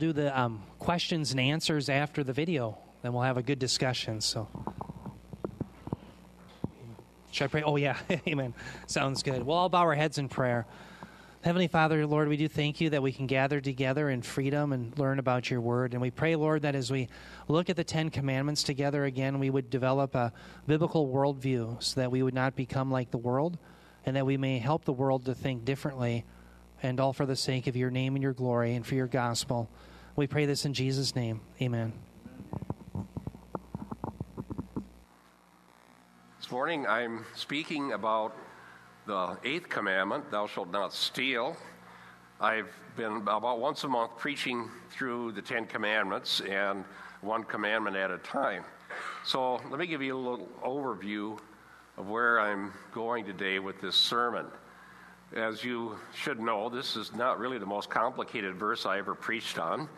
[0.00, 2.76] do the um, questions and answers after the video.
[3.02, 4.20] Then we'll have a good discussion.
[4.20, 4.48] So,
[7.30, 7.62] should I pray?
[7.62, 7.96] Oh, yeah.
[8.26, 8.54] Amen.
[8.88, 9.44] Sounds good.
[9.44, 10.66] We'll all bow our heads in prayer.
[11.42, 14.98] Heavenly Father, Lord, we do thank you that we can gather together in freedom and
[14.98, 15.92] learn about your word.
[15.92, 17.08] And we pray, Lord, that as we
[17.46, 20.32] look at the Ten Commandments together again, we would develop a
[20.66, 23.58] biblical worldview so that we would not become like the world
[24.04, 26.24] and that we may help the world to think differently
[26.84, 29.68] and all for the sake of your name and your glory and for your gospel.
[30.16, 31.40] We pray this in Jesus' name.
[31.60, 31.92] Amen.
[36.38, 38.36] This morning I'm speaking about
[39.06, 41.56] the eighth commandment, thou shalt not steal.
[42.40, 46.84] I've been about once a month preaching through the Ten Commandments and
[47.22, 48.64] one commandment at a time.
[49.24, 51.38] So let me give you a little overview
[51.96, 54.46] of where I'm going today with this sermon.
[55.34, 59.58] As you should know, this is not really the most complicated verse I ever preached
[59.58, 59.88] on.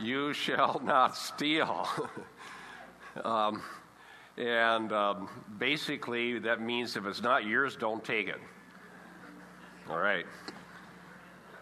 [0.00, 1.86] you shall not steal.
[3.24, 3.62] um,
[4.38, 8.40] and um, basically, that means if it's not yours, don't take it.
[9.90, 10.24] All right.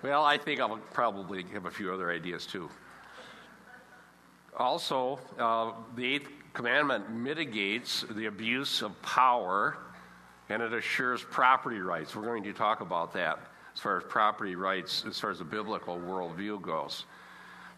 [0.03, 2.71] Well, I think I'll probably have a few other ideas too.
[4.57, 9.79] Also, uh, the eighth commandment mitigates the abuse of power
[10.51, 12.15] and it assures property rights.
[12.15, 13.39] We're going to talk about that
[13.73, 17.05] as far as property rights, as far as the biblical worldview goes.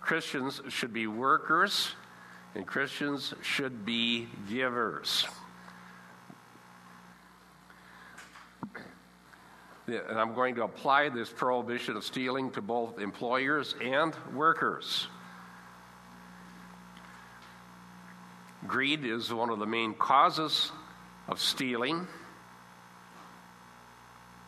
[0.01, 1.93] Christians should be workers
[2.55, 5.27] and Christians should be givers.
[9.87, 15.09] And I'm going to apply this prohibition of stealing to both employers and workers.
[18.67, 20.73] Greed is one of the main causes
[21.29, 22.07] of stealing.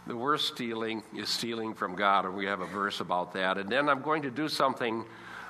[0.07, 3.57] The worst stealing is stealing from God, and we have a verse about that.
[3.57, 5.03] And then I'm going to do something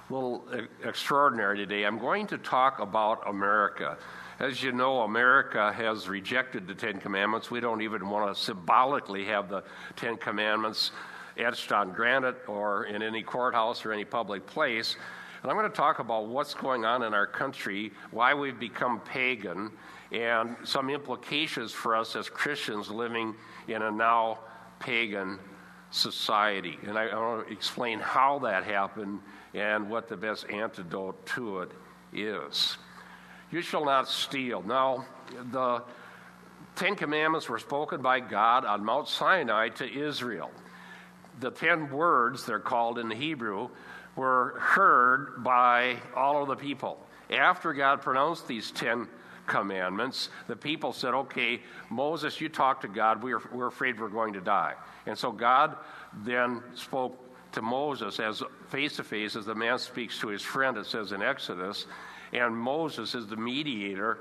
[0.09, 0.45] a little
[0.85, 1.83] extraordinary today.
[1.83, 3.99] I'm going to talk about America.
[4.39, 7.51] As you know, America has rejected the Ten Commandments.
[7.51, 9.65] We don't even want to symbolically have the
[9.97, 10.93] Ten Commandments
[11.37, 14.97] etched on granite or in any courthouse or any public place.
[15.43, 19.01] And I'm going to talk about what's going on in our country, why we've become
[19.01, 19.73] pagan,
[20.15, 23.35] and some implications for us as Christians living
[23.67, 24.39] in a now
[24.79, 25.41] pagan
[25.91, 26.79] society.
[26.87, 29.21] And I, I want to explain how that happened
[29.55, 31.73] and what the best antidote to it
[32.13, 32.77] is.
[33.51, 34.63] You shall not steal.
[34.63, 35.05] Now,
[35.51, 35.83] the
[36.77, 40.51] Ten Commandments were spoken by God on Mount Sinai to Israel.
[41.41, 43.69] The ten words, they're called in Hebrew,
[44.17, 47.05] were heard by all of the people.
[47.31, 49.09] After God pronounced these ten
[49.47, 51.61] commandments, the people said, Okay,
[51.91, 53.23] Moses, you talk to God.
[53.23, 54.75] We're, we're afraid we're going to die.
[55.07, 55.77] And so God
[56.25, 57.19] then spoke
[57.53, 61.13] to Moses as face to face as the man speaks to his friend, it says
[61.13, 61.87] in Exodus,
[62.33, 64.19] and Moses is the mediator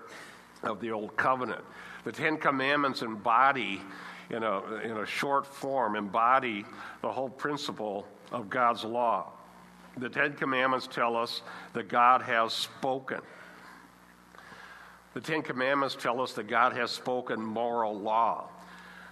[0.61, 1.61] of the old covenant.
[2.03, 3.81] The Ten Commandments embody,
[4.29, 6.65] in a, in a short form, embody
[7.01, 9.31] the whole principle of God's law.
[9.97, 11.41] The Ten Commandments tell us
[11.73, 13.19] that God has spoken.
[15.13, 18.49] The Ten Commandments tell us that God has spoken moral law.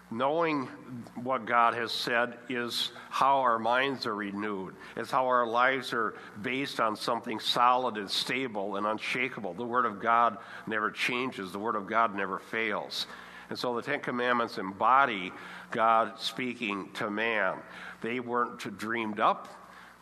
[0.10, 0.68] Knowing
[1.16, 4.76] what God has said is how our minds are renewed.
[4.98, 9.54] It's how our lives are based on something solid and stable and unshakable.
[9.54, 13.08] The Word of God never changes, the Word of God never fails.
[13.50, 15.32] And so the Ten Commandments embody
[15.70, 17.60] God speaking to man.
[18.02, 19.48] They weren't dreamed up,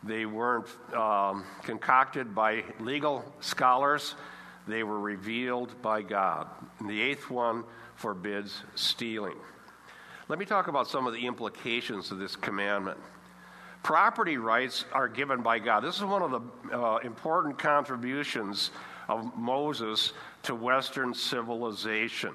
[0.04, 4.16] they weren't um, concocted by legal scholars,
[4.72, 6.48] they were revealed by God.
[6.80, 7.64] And the eighth one
[7.96, 9.38] forbids stealing.
[10.28, 12.98] Let me talk about some of the implications of this commandment.
[13.82, 15.82] Property rights are given by God.
[15.82, 18.72] This is one of the uh, important contributions
[19.08, 20.14] of Moses
[20.44, 22.34] to Western civilization.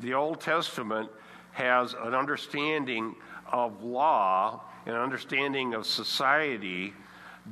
[0.00, 1.10] The Old Testament
[1.52, 3.14] has an understanding
[3.52, 6.94] of law, an understanding of society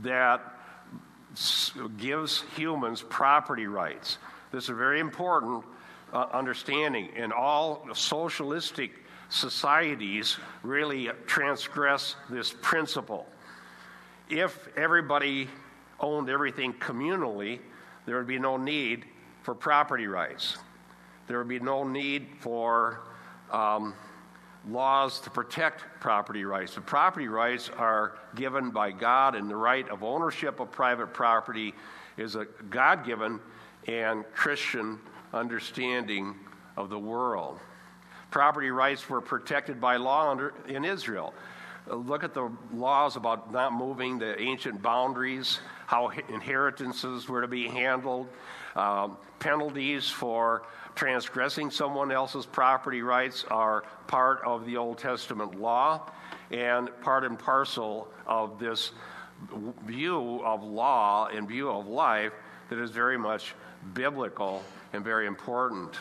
[0.03, 0.58] that
[1.99, 4.19] gives humans property rights.
[4.53, 5.65] This is a very important
[6.13, 7.11] uh, understanding.
[7.17, 8.93] In all socialistic
[9.29, 13.27] societies really transgress this principle.
[14.31, 15.49] If everybody
[16.01, 17.61] owned everything communally,
[18.07, 19.05] there would be no need
[19.43, 20.57] for property rights.
[21.27, 23.01] There would be no need for
[23.51, 23.95] um,
[24.67, 26.75] laws to protect property rights.
[26.75, 31.75] The property rights are given by God, and the right of ownership of private property
[32.17, 33.41] is a God given
[33.87, 34.99] and Christian
[35.33, 36.35] understanding
[36.77, 37.59] of the world.
[38.31, 41.33] Property rights were protected by law under, in Israel.
[41.87, 47.67] look at the laws about not moving the ancient boundaries, how inheritances were to be
[47.67, 48.29] handled,
[48.77, 50.63] um, penalties for
[50.99, 56.11] transgressing someone else's property rights are part of the Old Testament law
[56.51, 58.91] and part and parcel of this
[59.87, 62.33] view of law and view of life
[62.69, 63.55] that is very much
[63.95, 64.61] biblical
[64.93, 65.95] and very important.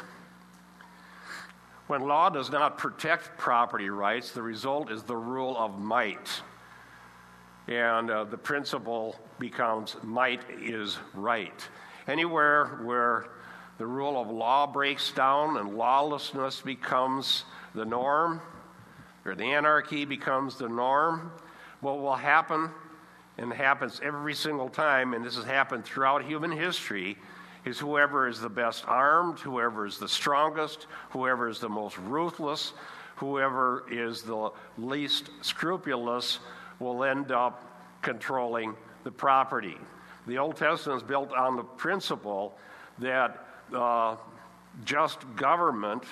[1.86, 6.42] When law does not protect property rights, the result is the rule of might.
[7.68, 11.68] And uh, the principle becomes might is right.
[12.08, 13.28] Anywhere where
[13.78, 17.44] the rule of law breaks down and lawlessness becomes
[17.76, 18.42] the norm,
[19.26, 21.32] or the anarchy becomes the norm,
[21.82, 22.70] what will happen,
[23.38, 27.18] and happens every single time, and this has happened throughout human history,
[27.66, 32.74] is whoever is the best armed, whoever is the strongest, whoever is the most ruthless,
[33.18, 36.40] whoever is the least scrupulous
[36.80, 39.78] will end up controlling the property.
[40.26, 42.58] The Old Testament is built on the principle
[43.00, 44.16] that uh,
[44.86, 46.04] just government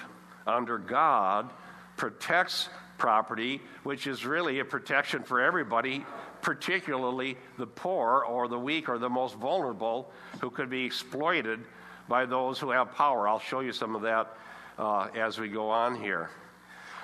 [0.47, 1.51] under God
[1.97, 6.05] protects property, which is really a protection for everybody,
[6.41, 10.11] particularly the poor or the weak or the most vulnerable
[10.41, 11.59] who could be exploited
[12.07, 13.27] by those who have power.
[13.27, 14.37] I'll show you some of that
[14.77, 16.29] uh, as we go on here.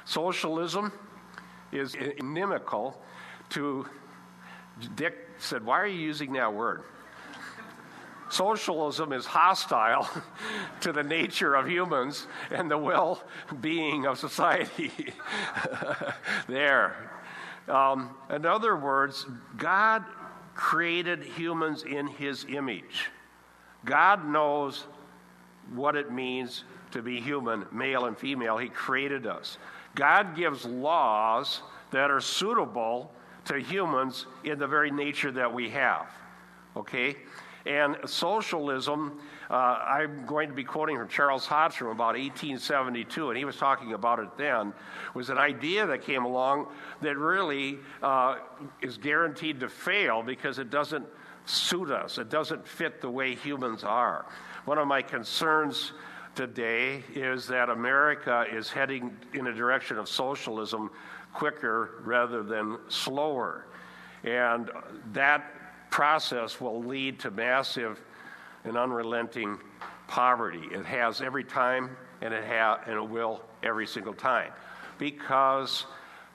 [0.05, 0.91] Socialism
[1.71, 3.01] is inimical
[3.49, 3.85] to,
[4.95, 6.83] Dick said, Why are you using that word?
[8.31, 10.09] Socialism is hostile
[10.81, 13.21] to the nature of humans and the well
[13.59, 14.91] being of society.
[16.47, 17.11] there.
[17.67, 19.25] Um, in other words,
[19.57, 20.05] God
[20.55, 23.09] created humans in his image.
[23.83, 24.85] God knows
[25.73, 28.57] what it means to be human, male and female.
[28.57, 29.57] He created us.
[29.93, 31.61] God gives laws
[31.91, 33.11] that are suitable
[33.45, 36.07] to humans in the very nature that we have.
[36.77, 37.17] Okay?
[37.65, 39.19] And socialism,
[39.49, 43.57] uh, I'm going to be quoting from Charles Hodge from about 1872, and he was
[43.57, 44.73] talking about it then,
[45.13, 46.67] was an idea that came along
[47.01, 48.37] that really uh,
[48.81, 51.05] is guaranteed to fail because it doesn't
[51.45, 54.25] suit us, it doesn't fit the way humans are.
[54.65, 55.93] One of my concerns
[56.35, 60.89] today is that America is heading in a direction of socialism
[61.33, 63.65] quicker rather than slower.
[64.23, 64.69] And
[65.13, 65.51] that
[65.91, 68.01] process will lead to massive
[68.63, 69.59] and unrelenting
[70.07, 70.63] poverty.
[70.71, 74.51] It has every time, and it, ha- and it will every single time.
[74.97, 75.85] Because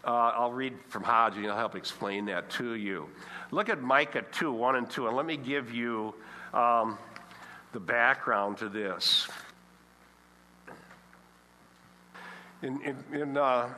[0.04, 3.08] uh, I'll read from Hodge and I'll help explain that to you.
[3.50, 6.14] Look at Micah 2 1 and 2, and let me give you
[6.54, 6.98] um,
[7.72, 9.28] the background to this.
[12.62, 13.68] In, in, in uh,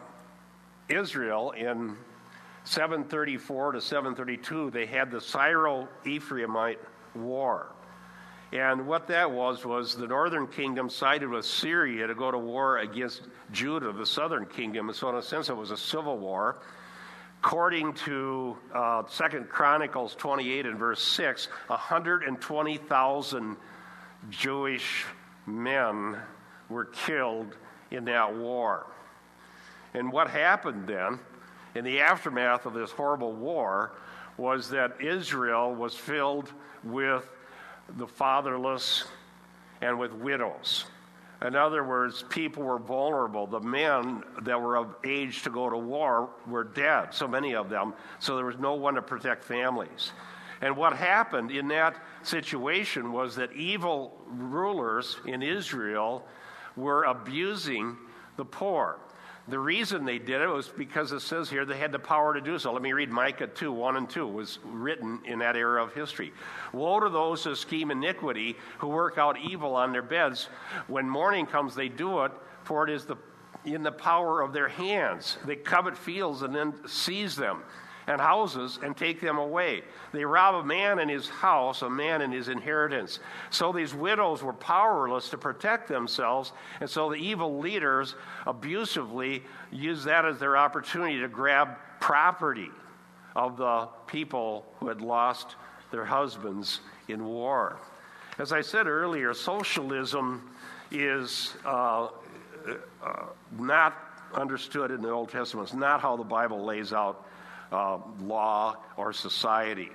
[0.89, 1.97] Israel, in
[2.69, 6.79] 734 to 732, they had the Syro Ephraimite
[7.15, 7.73] War.
[8.53, 12.79] And what that was, was the northern kingdom sided with Syria to go to war
[12.79, 13.23] against
[13.53, 14.89] Judah, the southern kingdom.
[14.89, 16.57] And so, in a sense, it was a civil war.
[17.43, 23.57] According to uh, 2 Chronicles 28 and verse 6, 120,000
[24.29, 25.07] Jewish
[25.47, 26.19] men
[26.69, 27.57] were killed
[27.91, 28.87] in that war.
[29.95, 31.19] And what happened then
[31.75, 33.93] in the aftermath of this horrible war
[34.37, 36.53] was that Israel was filled
[36.85, 37.29] with
[37.97, 39.05] the fatherless
[39.81, 40.85] and with widows.
[41.45, 43.47] In other words, people were vulnerable.
[43.47, 47.69] The men that were of age to go to war were dead, so many of
[47.69, 50.13] them, so there was no one to protect families.
[50.61, 56.25] And what happened in that situation was that evil rulers in Israel
[56.77, 57.97] were abusing
[58.37, 58.99] the poor.
[59.49, 62.41] The reason they did it was because it says here they had the power to
[62.41, 62.73] do so.
[62.73, 66.33] Let me read Micah 2 1 and 2 was written in that era of history.
[66.73, 70.49] Woe to those who scheme iniquity, who work out evil on their beds.
[70.87, 72.33] When morning comes, they do it,
[72.65, 73.17] for it is the,
[73.65, 75.39] in the power of their hands.
[75.47, 77.63] They covet fields and then seize them
[78.09, 79.83] and houses and take them away.
[80.13, 83.21] They rob a man in his house, a man in his inheritance.
[83.51, 90.07] So these widows were powerless to protect themselves, and so the evil leaders abusively used
[90.07, 92.71] that as their opportunity to grab property
[93.37, 95.57] of the people who had lost
[95.91, 97.77] their husbands in war.
[98.39, 100.51] As I said earlier, socialism
[100.91, 102.09] is uh,
[103.05, 103.25] uh,
[103.59, 103.97] not
[104.35, 105.69] understood in the Old Testament.
[105.69, 107.27] It's not how the Bible lays out
[107.73, 109.91] uh, law or society.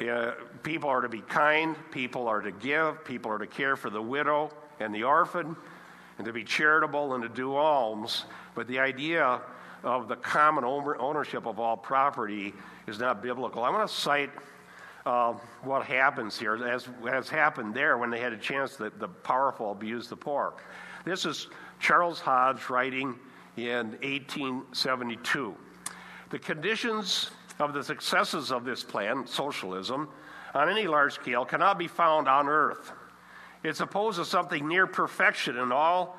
[0.00, 3.90] Uh, people are to be kind, people are to give, people are to care for
[3.90, 5.54] the widow and the orphan,
[6.18, 8.24] and to be charitable and to do alms.
[8.54, 9.40] But the idea
[9.82, 12.54] of the common ownership of all property
[12.86, 13.62] is not biblical.
[13.62, 14.30] I want to cite
[15.06, 19.08] uh, what happens here, as has happened there when they had a chance that the
[19.08, 20.54] powerful abuse the poor.
[21.04, 23.18] This is Charles Hodge writing
[23.56, 25.54] in 1872.
[26.30, 30.08] The conditions of the successes of this plan, socialism,
[30.54, 32.92] on any large scale cannot be found on earth.
[33.62, 36.18] It supposes something near perfection and all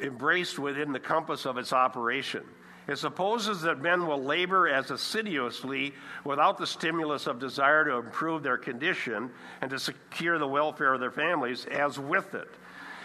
[0.00, 2.42] embraced within the compass of its operation.
[2.86, 5.94] It supposes that men will labor as assiduously
[6.24, 9.30] without the stimulus of desire to improve their condition
[9.62, 12.50] and to secure the welfare of their families as with it.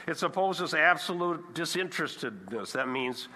[0.06, 2.74] It supposes absolute disinterestedness.
[2.74, 3.30] That means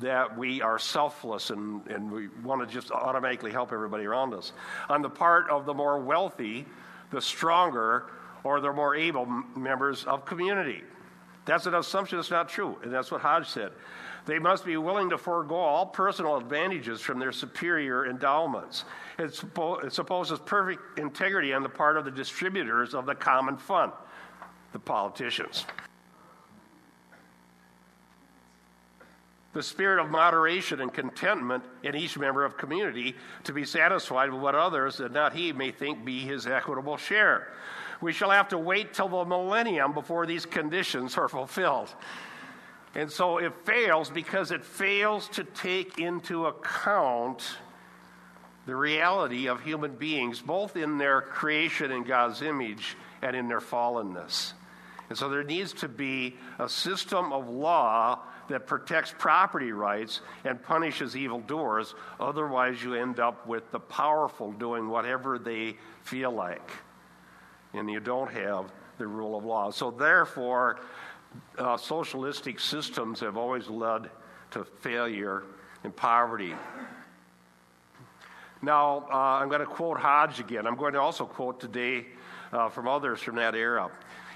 [0.00, 4.52] that we are selfless and, and we want to just automatically help everybody around us.
[4.88, 6.66] On the part of the more wealthy,
[7.10, 8.10] the stronger,
[8.44, 9.26] or the more able
[9.56, 10.82] members of community.
[11.44, 13.72] That's an assumption that's not true, and that's what Hodge said.
[14.26, 18.84] They must be willing to forego all personal advantages from their superior endowments.
[19.18, 23.56] It, suppo- it supposes perfect integrity on the part of the distributors of the common
[23.56, 23.92] fund,
[24.72, 25.64] the politicians.
[29.58, 34.40] The spirit of moderation and contentment in each member of community to be satisfied with
[34.40, 37.48] what others and not he may think be his equitable share.
[38.00, 41.92] We shall have to wait till the millennium before these conditions are fulfilled.
[42.94, 47.42] And so it fails because it fails to take into account
[48.64, 53.58] the reality of human beings, both in their creation in God's image and in their
[53.60, 54.52] fallenness.
[55.08, 60.62] And so there needs to be a system of law that protects property rights and
[60.62, 61.94] punishes evildoers.
[62.18, 66.70] Otherwise, you end up with the powerful doing whatever they feel like.
[67.74, 69.70] And you don't have the rule of law.
[69.70, 70.80] So, therefore,
[71.58, 74.10] uh, socialistic systems have always led
[74.52, 75.44] to failure
[75.84, 76.54] and poverty.
[78.60, 80.66] Now, uh, I'm going to quote Hodge again.
[80.66, 82.06] I'm going to also quote today
[82.52, 83.90] uh, from others from that era.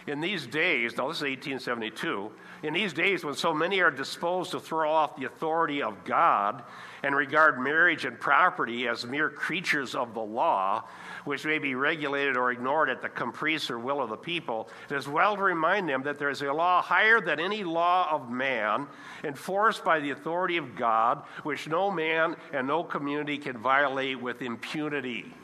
[0.07, 2.31] In these days, now this is 1872,
[2.62, 6.62] in these days when so many are disposed to throw off the authority of God
[7.02, 10.85] and regard marriage and property as mere creatures of the law,
[11.25, 14.95] which may be regulated or ignored at the caprice or will of the people, it
[14.95, 18.31] is well to remind them that there is a law higher than any law of
[18.31, 18.87] man,
[19.25, 24.40] enforced by the authority of God, which no man and no community can violate with
[24.40, 25.35] impunity.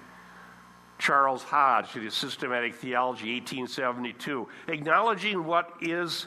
[0.99, 6.27] Charles Hodge in his Systematic Theology, 1872, acknowledging what is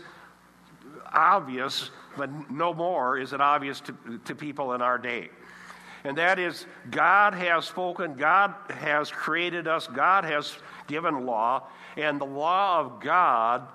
[1.14, 5.30] obvious, but no more is it obvious to, to people in our day.
[6.04, 10.56] And that is, God has spoken, God has created us, God has
[10.88, 13.68] given law, and the law of God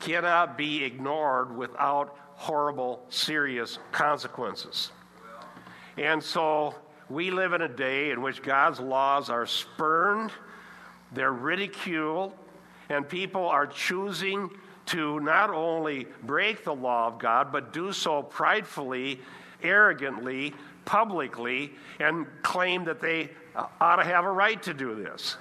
[0.00, 4.90] cannot be ignored without horrible, serious consequences.
[5.96, 6.74] And so
[7.08, 10.30] we live in a day in which God's laws are spurned,
[11.12, 12.34] they're ridiculed,
[12.90, 14.50] and people are choosing
[14.86, 19.20] to not only break the law of God, but do so pridefully,
[19.62, 23.30] arrogantly, publicly, and claim that they
[23.80, 25.36] ought to have a right to do this.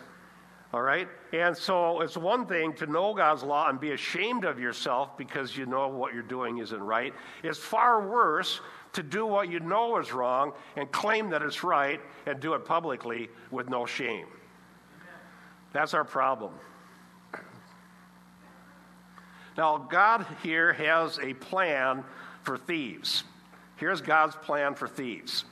[0.73, 1.07] All right?
[1.33, 5.55] And so it's one thing to know God's law and be ashamed of yourself because
[5.55, 7.13] you know what you're doing isn't right.
[7.43, 8.59] It's far worse
[8.93, 12.65] to do what you know is wrong and claim that it's right and do it
[12.65, 14.27] publicly with no shame.
[15.73, 16.53] That's our problem.
[19.57, 22.03] Now, God here has a plan
[22.41, 23.23] for thieves.
[23.77, 25.45] Here's God's plan for thieves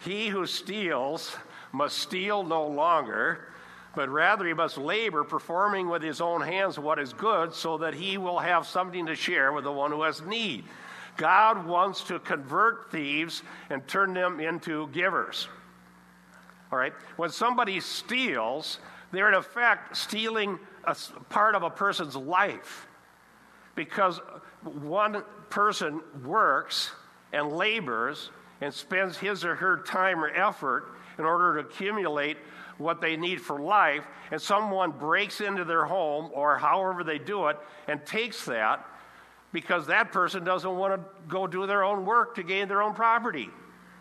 [0.00, 1.36] He who steals
[1.72, 3.48] must steal no longer,
[3.94, 7.94] but rather he must labor, performing with his own hands what is good, so that
[7.94, 10.64] he will have something to share with the one who has need.
[11.16, 15.48] God wants to convert thieves and turn them into givers.
[16.72, 16.92] All right?
[17.16, 18.78] When somebody steals,
[19.12, 20.96] they're in effect stealing a
[21.28, 22.88] part of a person's life
[23.74, 24.20] because
[24.62, 26.92] one person works
[27.32, 32.36] and labors and spends his or her time or effort in order to accumulate
[32.78, 37.46] what they need for life, and someone breaks into their home or however they do
[37.48, 38.84] it and takes that
[39.52, 42.94] because that person doesn't want to go do their own work to gain their own
[42.94, 43.48] property.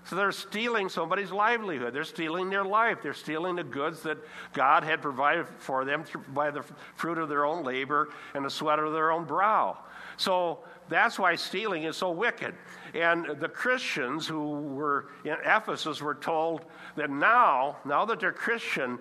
[0.05, 1.93] So they're stealing somebody's livelihood.
[1.93, 3.00] They're stealing their life.
[3.01, 4.17] They're stealing the goods that
[4.53, 6.63] God had provided for them by the
[6.95, 9.77] fruit of their own labor and the sweat of their own brow.
[10.17, 12.53] So that's why stealing is so wicked.
[12.93, 19.00] And the Christians who were in Ephesus were told that now, now that they're Christian,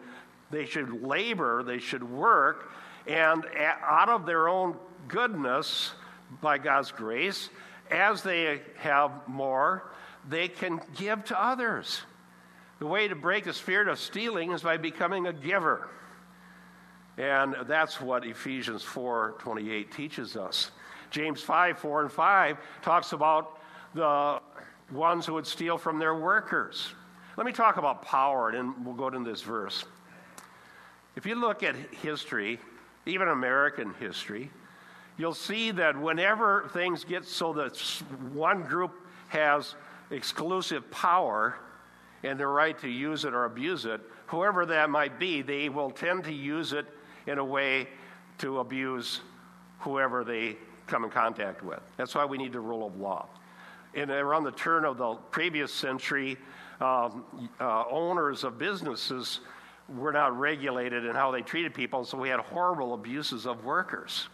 [0.50, 2.70] they should labor, they should work,
[3.06, 4.76] and out of their own
[5.08, 5.92] goodness,
[6.40, 7.50] by God's grace,
[7.90, 9.92] as they have more,
[10.28, 12.02] they can give to others.
[12.78, 15.88] The way to break the spirit of stealing is by becoming a giver.
[17.18, 20.70] And that's what Ephesians 4:28 teaches us.
[21.10, 23.60] James 5, 4 and 5 talks about
[23.94, 24.40] the
[24.90, 26.94] ones who would steal from their workers.
[27.36, 29.84] Let me talk about power, and then we'll go to this verse.
[31.14, 32.58] If you look at history,
[33.04, 34.50] even American history,
[35.18, 37.76] you'll see that whenever things get so that
[38.32, 38.92] one group
[39.28, 39.74] has
[40.12, 41.56] exclusive power
[42.22, 45.90] and the right to use it or abuse it, whoever that might be, they will
[45.90, 46.86] tend to use it
[47.26, 47.88] in a way
[48.38, 49.20] to abuse
[49.80, 51.80] whoever they come in contact with.
[51.96, 53.26] That's why we need the rule of law.
[53.94, 56.38] And around the turn of the previous century,
[56.80, 57.24] um,
[57.60, 59.40] uh, owners of businesses
[59.88, 64.28] were not regulated in how they treated people, so we had horrible abuses of workers.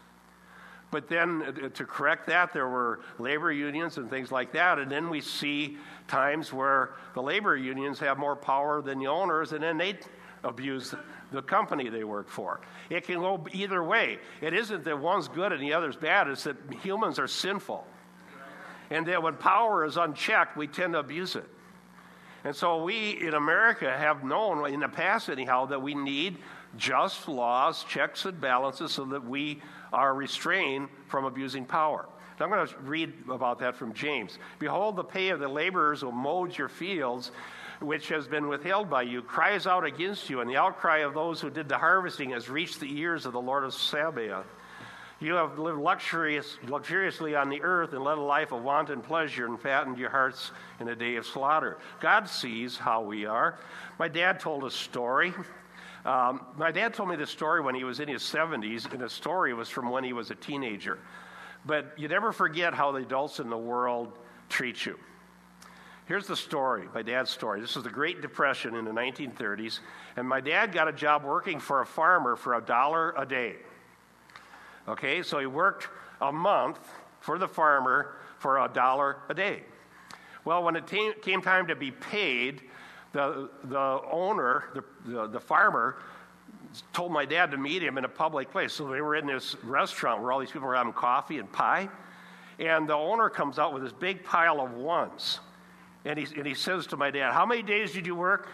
[0.90, 4.78] But then uh, to correct that, there were labor unions and things like that.
[4.78, 5.76] And then we see
[6.06, 9.98] times where the labor unions have more power than the owners, and then they
[10.44, 10.94] abuse
[11.30, 12.60] the company they work for.
[12.90, 14.18] It can go either way.
[14.40, 17.86] It isn't that one's good and the other's bad, it's that humans are sinful.
[18.90, 21.44] And that when power is unchecked, we tend to abuse it.
[22.44, 26.38] And so we in America have known, in the past anyhow, that we need
[26.78, 29.60] just laws, checks, and balances so that we
[29.92, 32.08] are restrained from abusing power.
[32.38, 34.38] Now I'm going to read about that from James.
[34.58, 37.32] Behold, the pay of the laborers who mowed your fields
[37.80, 41.40] which has been withheld by you cries out against you, and the outcry of those
[41.40, 44.46] who did the harvesting has reached the ears of the Lord of Sabaoth.
[45.20, 49.46] You have lived luxurious, luxuriously on the earth and led a life of wanton pleasure
[49.46, 51.78] and fattened your hearts in a day of slaughter.
[52.00, 53.58] God sees how we are.
[53.98, 55.34] My dad told a story.
[56.04, 59.10] Um, my dad told me this story when he was in his 70s, and the
[59.10, 60.98] story was from when he was a teenager.
[61.66, 64.98] But you never forget how the adults in the world treat you.
[66.06, 67.60] Here's the story, my dad's story.
[67.60, 69.80] This was the Great Depression in the 1930s,
[70.16, 73.56] and my dad got a job working for a farmer for a dollar a day.
[74.88, 75.88] Okay, so he worked
[76.22, 76.78] a month
[77.20, 79.64] for the farmer for a dollar a day.
[80.46, 82.62] Well, when it t- came time to be paid,
[83.12, 85.96] the, the owner, the, the, the farmer,
[86.92, 88.72] told my dad to meet him in a public place.
[88.72, 91.88] So they were in this restaurant where all these people were having coffee and pie.
[92.58, 95.40] And the owner comes out with this big pile of ones.
[96.04, 98.48] And he, and he says to my dad, How many days did you work?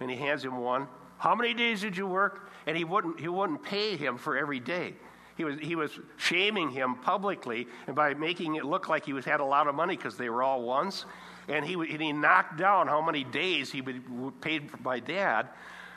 [0.00, 0.88] And he hands him one.
[1.18, 2.50] How many days did you work?
[2.66, 4.94] And he wouldn't, he wouldn't pay him for every day.
[5.36, 9.24] He was, he was shaming him publicly and by making it look like he was,
[9.24, 11.06] had a lot of money because they were all ones.
[11.48, 15.48] And he, and he knocked down how many days he would paid my dad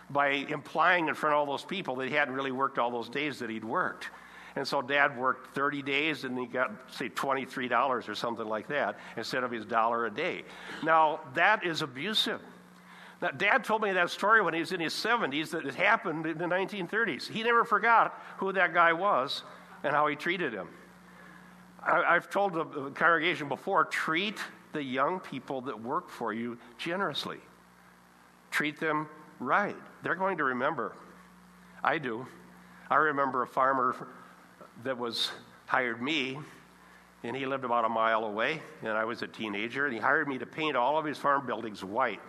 [0.09, 3.09] by implying in front of all those people that he hadn't really worked all those
[3.09, 4.09] days that he'd worked.
[4.55, 8.97] And so dad worked 30 days and he got, say, $23 or something like that
[9.15, 10.43] instead of his dollar a day.
[10.83, 12.41] Now, that is abusive.
[13.21, 16.25] Now, dad told me that story when he was in his 70s that it happened
[16.25, 17.27] in the 1930s.
[17.29, 19.43] He never forgot who that guy was
[19.83, 20.67] and how he treated him.
[21.83, 24.39] I, have told the congregation before treat
[24.73, 27.39] the young people that work for you generously,
[28.51, 29.07] treat them
[29.39, 29.75] right.
[30.03, 30.93] They're going to remember.
[31.83, 32.25] I do.
[32.89, 34.07] I remember a farmer
[34.83, 35.31] that was
[35.65, 36.39] hired me,
[37.23, 40.27] and he lived about a mile away, and I was a teenager, and he hired
[40.27, 42.21] me to paint all of his farm buildings white.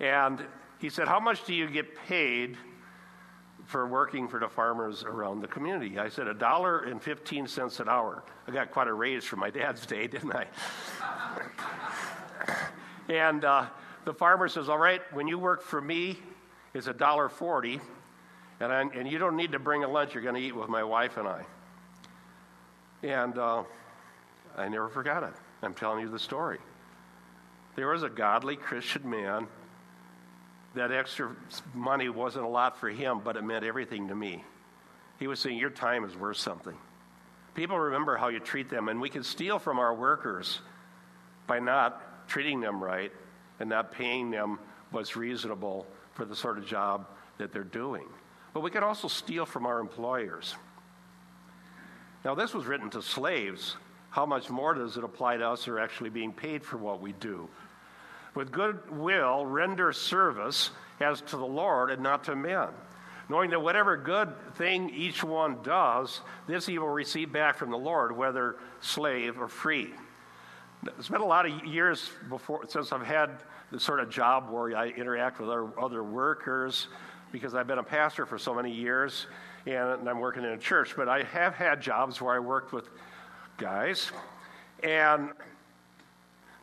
[0.00, 0.44] And
[0.78, 2.56] he said, How much do you get paid
[3.64, 5.98] for working for the farmers around the community?
[5.98, 8.22] I said, A dollar and 15 cents an hour.
[8.46, 10.46] I got quite a raise from my dad's day, didn't I?
[13.08, 13.66] and uh,
[14.04, 16.18] the farmer says, All right, when you work for me,
[16.74, 17.80] it's a dollar 40
[18.60, 20.68] and, I, and you don't need to bring a lunch you're going to eat with
[20.68, 21.44] my wife and I.
[23.02, 23.64] And uh,
[24.56, 25.34] I never forgot it.
[25.62, 26.58] I'm telling you the story.
[27.76, 29.48] There was a godly Christian man.
[30.74, 31.34] That extra
[31.72, 34.44] money wasn't a lot for him, but it meant everything to me.
[35.18, 36.76] He was saying, Your time is worth something.
[37.54, 40.60] People remember how you treat them, and we can steal from our workers
[41.46, 43.12] by not treating them right
[43.60, 44.58] and not paying them
[44.90, 47.06] what's reasonable for the sort of job
[47.38, 48.06] that they're doing.
[48.52, 50.54] But we can also steal from our employers.
[52.24, 53.76] Now, this was written to slaves.
[54.10, 57.00] How much more does it apply to us who are actually being paid for what
[57.00, 57.48] we do?
[58.34, 60.70] With good will, render service
[61.00, 62.68] as to the Lord and not to men,
[63.28, 67.78] knowing that whatever good thing each one does, this he will receive back from the
[67.78, 69.90] Lord, whether slave or free.
[70.98, 73.30] It's been a lot of years before since I've had
[73.70, 76.88] the sort of job where I interact with other, other workers
[77.32, 79.26] because I've been a pastor for so many years
[79.66, 80.94] and I'm working in a church.
[80.94, 82.88] But I have had jobs where I worked with
[83.56, 84.12] guys,
[84.82, 85.30] and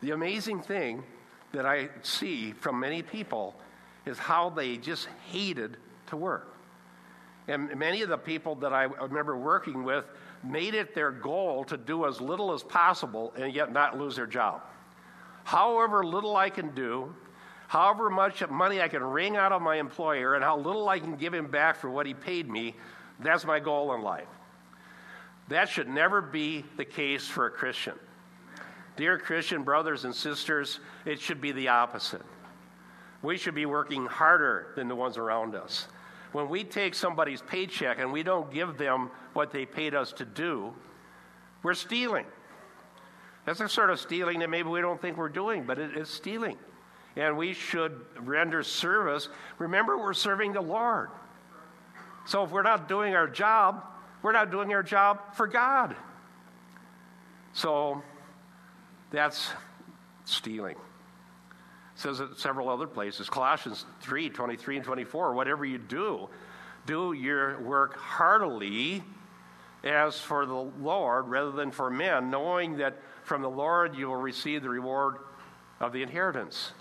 [0.02, 1.04] The amazing thing
[1.54, 3.56] that I see from many people
[4.06, 6.56] is how they just hated to work.
[7.48, 10.06] And many of the people that I remember working with
[10.44, 14.28] made it their goal to do as little as possible and yet not lose their
[14.28, 14.62] job.
[15.44, 17.14] However little I can do,
[17.68, 21.16] however much money I can wring out of my employer, and how little I can
[21.16, 22.76] give him back for what he paid me,
[23.20, 24.28] that's my goal in life.
[25.50, 27.96] That should never be the case for a Christian.
[29.02, 32.22] Dear Christian brothers and sisters, it should be the opposite.
[33.24, 35.88] We should be working harder than the ones around us.
[36.34, 40.26] When we take somebody's paycheck and we don't give them what they paid us to
[40.26, 40.72] do,
[41.64, 42.28] we're stealing.
[43.44, 46.08] That's the sort of stealing that maybe we don't think we're doing, but it is
[46.08, 46.60] stealing.
[47.16, 49.30] And we should render service.
[49.58, 51.10] Remember, we're serving the Lord.
[52.28, 53.84] So if we're not doing our job,
[54.22, 55.96] we're not doing our job for God.
[57.54, 58.04] So
[59.12, 59.52] that's
[60.26, 60.76] stealing.
[60.76, 63.30] It says it several other places.
[63.30, 65.34] Colossians 3 23 and 24.
[65.34, 66.30] Whatever you do,
[66.86, 69.04] do your work heartily
[69.84, 74.16] as for the Lord rather than for men, knowing that from the Lord you will
[74.16, 75.18] receive the reward
[75.80, 76.72] of the inheritance.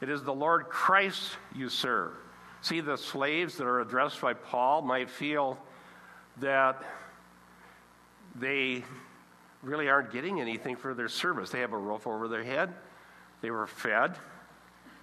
[0.00, 2.12] It is the Lord Christ you serve.
[2.60, 5.58] See, the slaves that are addressed by Paul might feel
[6.38, 6.82] that
[8.34, 8.84] they
[9.64, 11.50] really aren't getting anything for their service.
[11.50, 12.72] They have a roof over their head,
[13.40, 14.16] they were fed,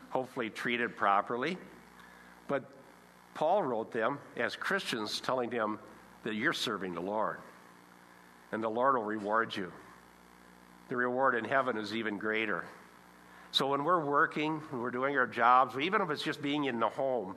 [0.09, 1.57] hopefully treated properly.
[2.47, 2.63] But
[3.33, 5.79] Paul wrote them as Christians, telling them
[6.23, 7.37] that you're serving the Lord,
[8.51, 9.71] and the Lord will reward you.
[10.89, 12.65] The reward in heaven is even greater.
[13.51, 16.89] So when we're working, we're doing our jobs, even if it's just being in the
[16.89, 17.35] home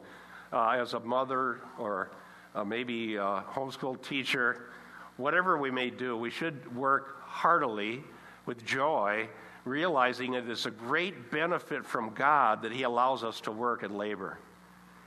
[0.53, 2.11] uh, as a mother or
[2.55, 4.67] uh, maybe a homeschool teacher,
[5.17, 8.03] whatever we may do, we should work heartily
[8.47, 9.29] with joy,
[9.65, 13.97] realizing that it's a great benefit from God that He allows us to work and
[13.97, 14.39] labor,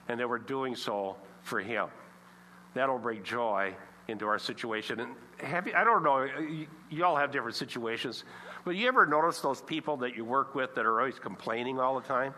[0.08, 1.88] and that we're doing so for Him.
[2.74, 3.74] That'll bring joy
[4.08, 5.00] into our situation.
[5.00, 8.24] And have you, I don't know, you, you all have different situations,
[8.66, 12.00] but you ever notice those people that you work with that are always complaining all
[12.00, 12.34] the time?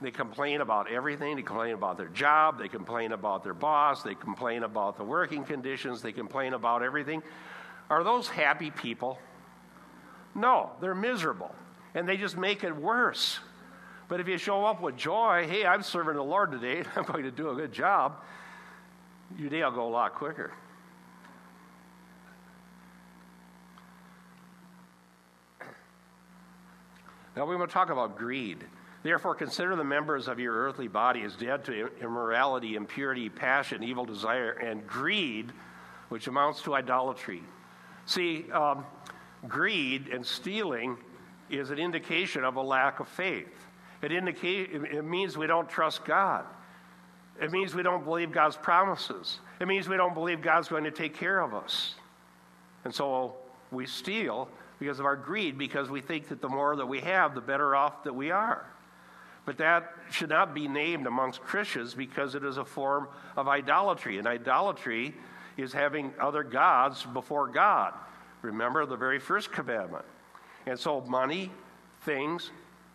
[0.00, 1.36] They complain about everything.
[1.36, 2.58] They complain about their job.
[2.58, 4.02] They complain about their boss.
[4.02, 6.02] They complain about the working conditions.
[6.02, 7.22] They complain about everything.
[7.88, 9.18] Are those happy people?
[10.34, 11.54] No, they're miserable.
[11.94, 13.38] And they just make it worse.
[14.08, 17.22] But if you show up with joy, hey, I'm serving the Lord today, I'm going
[17.22, 18.16] to do a good job,
[19.38, 20.52] your day will go a lot quicker.
[27.36, 28.64] Now we're going to talk about greed.
[29.04, 34.06] Therefore, consider the members of your earthly body as dead to immorality, impurity, passion, evil
[34.06, 35.52] desire, and greed,
[36.08, 37.42] which amounts to idolatry.
[38.06, 38.86] See, um,
[39.46, 40.96] greed and stealing
[41.50, 43.66] is an indication of a lack of faith.
[44.00, 46.46] It, indicate, it means we don't trust God.
[47.38, 49.38] It means we don't believe God's promises.
[49.60, 51.94] It means we don't believe God's going to take care of us.
[52.84, 53.34] And so
[53.70, 57.34] we steal because of our greed, because we think that the more that we have,
[57.34, 58.64] the better off that we are.
[59.44, 64.18] But that should not be named amongst Christians because it is a form of idolatry.
[64.18, 65.14] And idolatry
[65.56, 67.92] is having other gods before God.
[68.42, 70.04] Remember the very first commandment.
[70.66, 71.50] And so money,
[72.02, 72.50] things,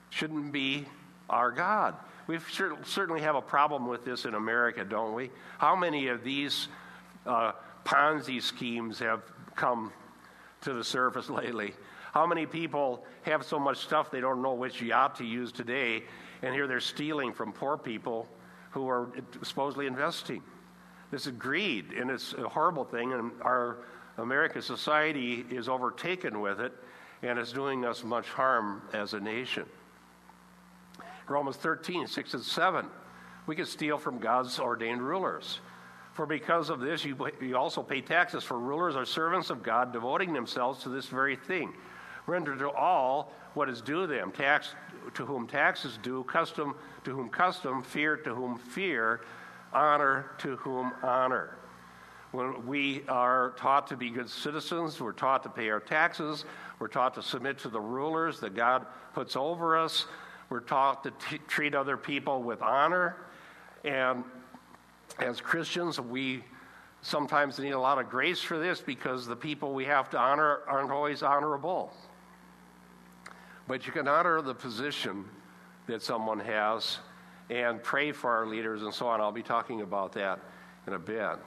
[0.09, 0.85] shouldn't be
[1.29, 1.95] our God.
[2.27, 2.39] We
[2.83, 5.31] certainly have a problem with this in America, don't we?
[5.57, 6.67] How many of these
[7.25, 7.53] uh,
[7.85, 9.21] Ponzi schemes have
[9.55, 9.91] come
[10.61, 11.73] to the surface lately?
[12.13, 16.03] How many people have so much stuff they don't know which yacht to use today
[16.41, 18.27] and here they're stealing from poor people
[18.71, 19.09] who are
[19.43, 20.41] supposedly investing.
[21.11, 23.77] This is greed, and it's a horrible thing, and our
[24.17, 26.73] American society is overtaken with it,
[27.23, 29.65] and it's doing us much harm as a nation.
[31.27, 32.85] Romans 13, 6 and 7.
[33.47, 35.59] We can steal from God's ordained rulers.
[36.13, 39.93] For because of this, you, you also pay taxes, for rulers are servants of God,
[39.93, 41.73] devoting themselves to this very thing.
[42.27, 44.75] Render to all what is due them tax
[45.13, 49.21] to whom taxes due, custom to whom custom, fear to whom fear,
[49.73, 51.57] honor to whom honor.
[52.31, 56.45] When we are taught to be good citizens, we're taught to pay our taxes,
[56.77, 60.05] we're taught to submit to the rulers that God puts over us,
[60.49, 63.17] we're taught to t- treat other people with honor.
[63.83, 64.23] And
[65.19, 66.43] as Christians, we
[67.01, 70.59] sometimes need a lot of grace for this because the people we have to honor
[70.67, 71.93] aren't always honorable.
[73.69, 75.25] But you can honor the position
[75.85, 76.97] that someone has
[77.51, 79.21] and pray for our leaders and so on.
[79.21, 80.39] I'll be talking about that
[80.87, 81.37] in a bit.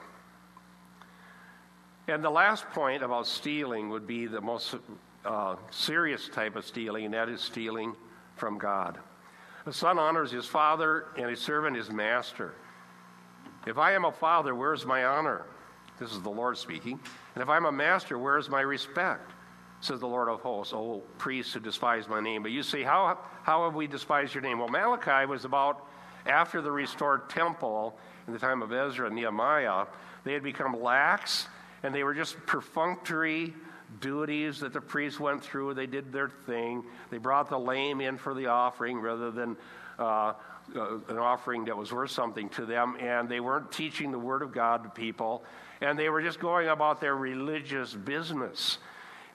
[2.07, 4.75] And the last point about stealing would be the most
[5.25, 7.93] uh, serious type of stealing, and that is stealing
[8.37, 8.99] from God.
[9.65, 12.53] A son honors his father, and a servant his master.
[13.67, 15.45] If I am a father, where's my honor?
[15.99, 17.01] This is the Lord speaking.
[17.35, 19.29] And if I'm a master, where's my respect?
[19.83, 22.41] Says the Lord of hosts, O priests who despise my name.
[22.41, 24.59] But you say, how, how have we despised your name?
[24.59, 25.85] Well, Malachi was about
[26.25, 29.87] after the restored temple in the time of Ezra and Nehemiah.
[30.23, 31.49] They had become lax,
[31.83, 33.53] and they were just perfunctory
[33.99, 35.73] duties that the priests went through.
[35.73, 36.85] They did their thing.
[37.09, 39.57] They brought the lame in for the offering rather than
[39.99, 40.31] uh,
[40.77, 42.95] uh, an offering that was worth something to them.
[43.01, 45.43] And they weren't teaching the Word of God to people.
[45.81, 48.77] And they were just going about their religious business.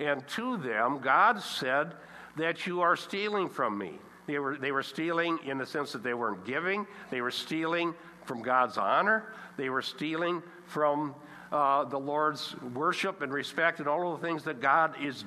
[0.01, 1.95] And to them, God said
[2.37, 3.99] that you are stealing from me.
[4.27, 7.95] They were, they were stealing in the sense that they weren't giving, they were stealing
[8.25, 11.15] from God's honor, they were stealing from
[11.51, 15.25] uh, the Lord's worship and respect and all of the things that God is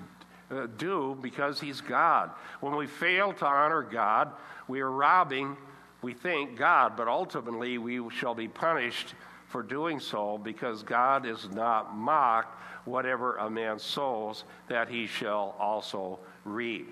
[0.52, 2.32] uh, due because He's God.
[2.60, 4.32] When we fail to honor God,
[4.68, 5.58] we are robbing,
[6.02, 9.16] we think, God, but ultimately we shall be punished
[9.48, 12.58] for doing so because God is not mocked.
[12.86, 16.90] Whatever a man sows, that he shall also reap.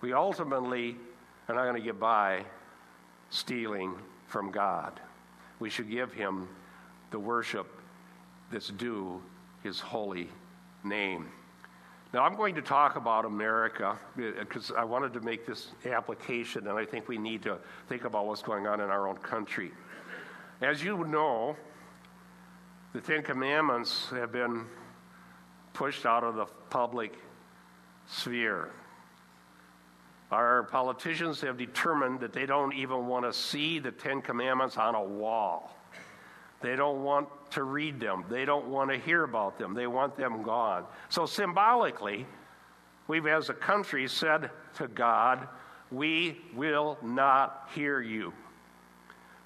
[0.00, 0.96] We ultimately
[1.48, 2.44] are not going to get by
[3.30, 3.94] stealing
[4.26, 5.00] from God.
[5.58, 6.48] We should give him
[7.10, 7.66] the worship
[8.50, 9.22] that's due
[9.62, 10.28] his holy
[10.84, 11.28] name.
[12.12, 16.68] Now, I'm going to talk about America uh, because I wanted to make this application,
[16.68, 19.72] and I think we need to think about what's going on in our own country.
[20.62, 21.56] As you know,
[22.92, 24.64] the Ten Commandments have been
[25.76, 27.12] pushed out of the public
[28.08, 28.70] sphere.
[30.30, 34.94] Our politicians have determined that they don't even want to see the Ten Commandments on
[34.94, 35.76] a wall.
[36.62, 38.24] They don't want to read them.
[38.30, 39.74] They don't want to hear about them.
[39.74, 40.86] They want them gone.
[41.10, 42.26] So, symbolically,
[43.06, 45.46] we've as a country said to God,
[45.90, 48.32] We will not hear you.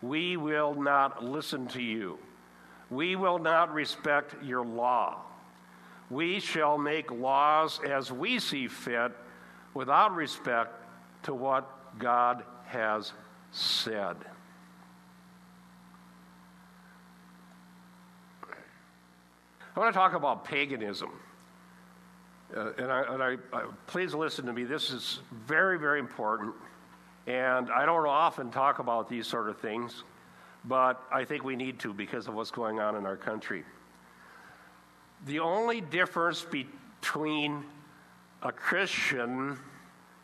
[0.00, 2.18] We will not listen to you.
[2.88, 5.24] We will not respect your law.
[6.10, 9.12] We shall make laws as we see fit
[9.74, 10.74] without respect
[11.22, 13.12] to what God has
[13.52, 14.16] said.
[19.76, 21.10] I want to talk about paganism.
[22.54, 24.64] Uh, and, I, and I, I, please listen to me.
[24.64, 26.54] This is very, very important.
[27.28, 30.02] And I don't often talk about these sort of things,
[30.64, 33.62] but I think we need to because of what's going on in our country.
[35.26, 37.64] The only difference between
[38.42, 39.58] a Christian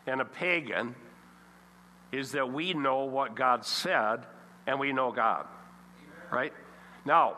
[0.06, 0.94] and a pagan
[2.12, 4.24] is that we know what God said
[4.66, 5.46] and we know God.
[6.30, 6.52] Right?
[7.04, 7.36] Now,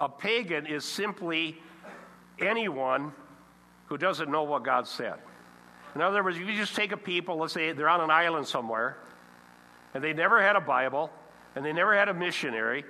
[0.00, 1.60] a pagan is simply
[2.38, 3.12] anyone
[3.86, 5.14] who doesn't know what God said.
[5.94, 8.98] In other words, you just take a people, let's say they're on an island somewhere,
[9.94, 11.10] and they never had a Bible,
[11.56, 12.84] and they never had a missionary,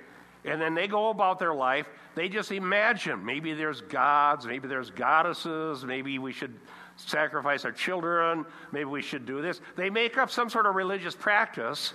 [0.45, 1.87] and then they go about their life,
[2.19, 6.53] they just imagine maybe there's gods, maybe there's goddesses, maybe we should
[6.97, 9.61] sacrifice our children, maybe we should do this.
[9.77, 11.93] They make up some sort of religious practice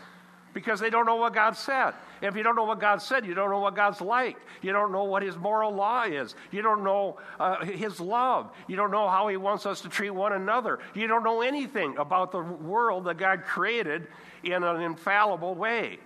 [0.55, 1.93] because they don't know what God said.
[2.23, 4.39] If you don't know what God said, you don't know what God's like.
[4.63, 6.35] You don't know what His moral law is.
[6.51, 8.51] You don't know uh, His love.
[8.67, 10.79] You don't know how He wants us to treat one another.
[10.95, 14.07] You don't know anything about the world that God created
[14.43, 15.99] in an infallible way.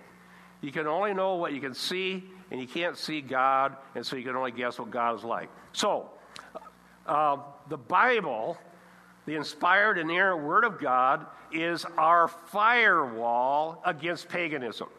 [0.61, 4.15] You can only know what you can see, and you can't see God, and so
[4.15, 5.49] you can only guess what God is like.
[5.71, 6.09] So,
[7.05, 7.37] uh,
[7.69, 8.57] the Bible
[9.29, 14.89] the inspired, and inerrant Word of God is our firewall against paganism.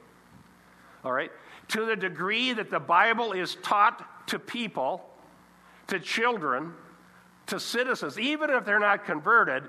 [1.05, 1.33] All right?
[1.69, 5.05] To the degree that the Bible is taught to people,
[5.89, 6.75] to children,
[7.49, 9.65] to citizens, even if they're not converted,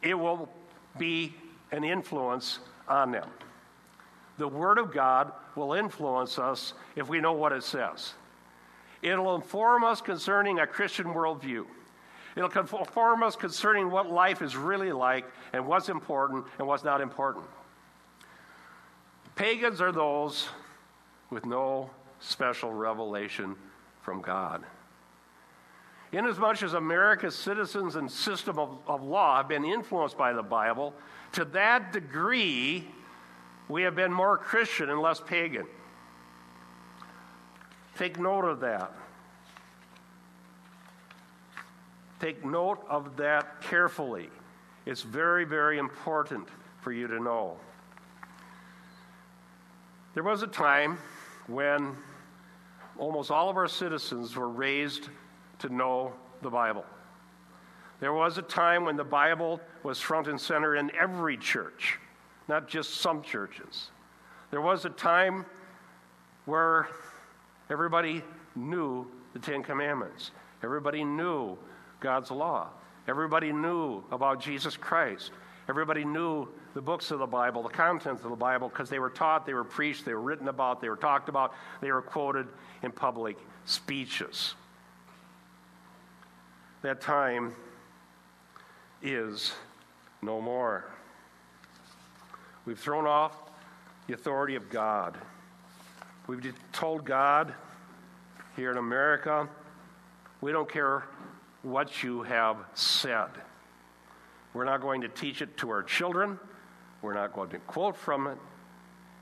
[0.00, 0.48] it will
[0.96, 1.34] be
[1.72, 3.28] an influence on them.
[4.38, 8.14] The Word of God will influence us if we know what it says.
[9.02, 11.66] It'll inform us concerning a Christian worldview.
[12.36, 17.00] It'll inform us concerning what life is really like and what's important and what's not
[17.00, 17.44] important.
[19.34, 20.48] Pagans are those
[21.30, 23.56] with no special revelation
[24.02, 24.62] from God.
[26.12, 30.94] Inasmuch as America's citizens and system of, of law have been influenced by the Bible,
[31.32, 32.88] to that degree,
[33.68, 35.66] we have been more Christian and less pagan.
[37.96, 38.92] Take note of that.
[42.20, 44.30] Take note of that carefully.
[44.86, 46.48] It's very, very important
[46.80, 47.56] for you to know.
[50.14, 50.98] There was a time
[51.46, 51.96] when
[52.98, 55.08] almost all of our citizens were raised
[55.60, 56.84] to know the Bible.
[58.00, 61.98] There was a time when the Bible was front and center in every church,
[62.48, 63.90] not just some churches.
[64.50, 65.44] There was a time
[66.46, 66.88] where
[67.70, 68.22] everybody
[68.56, 70.30] knew the Ten Commandments,
[70.62, 71.58] everybody knew
[72.00, 72.68] God's law,
[73.06, 75.30] everybody knew about Jesus Christ,
[75.68, 79.10] everybody knew the books of the Bible, the contents of the Bible, because they were
[79.10, 82.46] taught, they were preached, they were written about, they were talked about, they were quoted
[82.82, 84.54] in public speeches.
[86.82, 87.54] That time
[89.02, 89.52] is
[90.22, 90.84] no more.
[92.68, 93.34] We've thrown off
[94.08, 95.16] the authority of God.
[96.26, 97.54] We've told God
[98.56, 99.48] here in America,
[100.42, 101.04] we don't care
[101.62, 103.30] what you have said.
[104.52, 106.38] We're not going to teach it to our children.
[107.00, 108.36] We're not going to quote from it.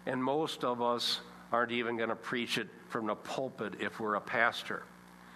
[0.06, 1.20] And most of us
[1.52, 4.82] aren't even going to preach it from the pulpit if we're a pastor.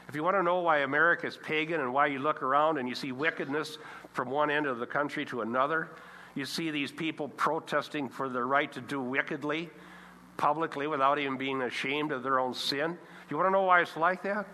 [0.09, 2.89] If you want to know why America is pagan and why you look around and
[2.89, 3.79] you see wickedness
[4.15, 5.91] from one end of the country to another,
[6.35, 9.71] you see these people protesting for their right to do wickedly
[10.41, 12.97] publicly without even being ashamed of their own sin.
[13.29, 14.47] You want to know why it's like that?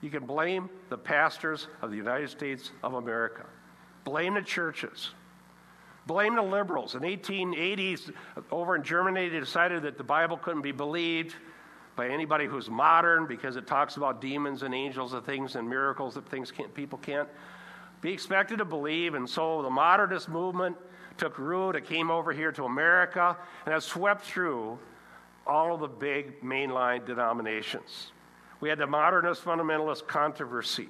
[0.00, 3.44] You can blame the pastors of the United States of America,
[4.04, 5.10] blame the churches.
[6.06, 6.94] Blame the liberals.
[6.94, 8.12] In 1880s,
[8.52, 11.34] over in Germany, they decided that the Bible couldn't be believed
[11.96, 16.14] by anybody who's modern because it talks about demons and angels and things and miracles
[16.14, 17.28] that things can't, people can't
[18.02, 19.14] be expected to believe.
[19.14, 20.76] And so the modernist movement
[21.18, 21.76] took root.
[21.76, 24.78] It came over here to America and has swept through
[25.46, 28.12] all of the big mainline denominations.
[28.60, 30.88] We had the modernist fundamentalist controversy.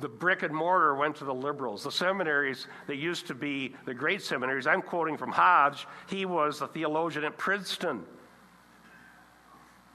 [0.00, 1.84] The brick and mortar went to the liberals.
[1.84, 6.60] The seminaries that used to be the great seminaries, I'm quoting from Hodge, he was
[6.60, 8.04] a theologian at Princeton.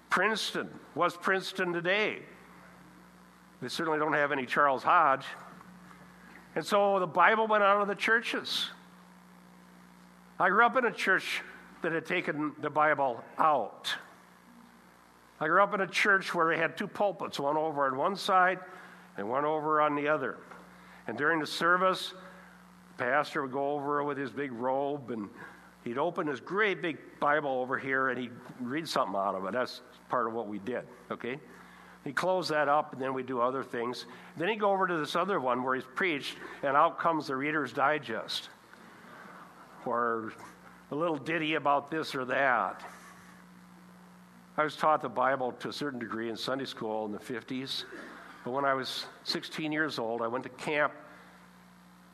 [0.10, 2.20] Princeton was Princeton today.
[3.62, 5.26] They certainly don't have any Charles Hodge.
[6.56, 8.70] And so the Bible went out of the churches.
[10.40, 11.42] I grew up in a church
[11.82, 13.94] that had taken the Bible out.
[15.40, 18.16] I grew up in a church where we had two pulpits, one over on one
[18.16, 18.60] side
[19.18, 20.38] and one over on the other.
[21.08, 22.14] And during the service,
[22.98, 25.28] the pastor would go over with his big robe and
[25.84, 29.54] he'd open his great big Bible over here and he'd read something out of it.
[29.54, 31.40] That's part of what we did, okay?
[32.04, 34.06] He'd close that up and then we'd do other things.
[34.38, 37.36] Then he'd go over to this other one where he's preached and out comes the
[37.36, 38.50] Reader's Digest
[39.88, 40.34] or
[40.92, 42.84] a little ditty about this or that.
[44.58, 47.84] I was taught the Bible to a certain degree in Sunday school in the 50s.
[48.44, 50.94] But when I was 16 years old, I went to camp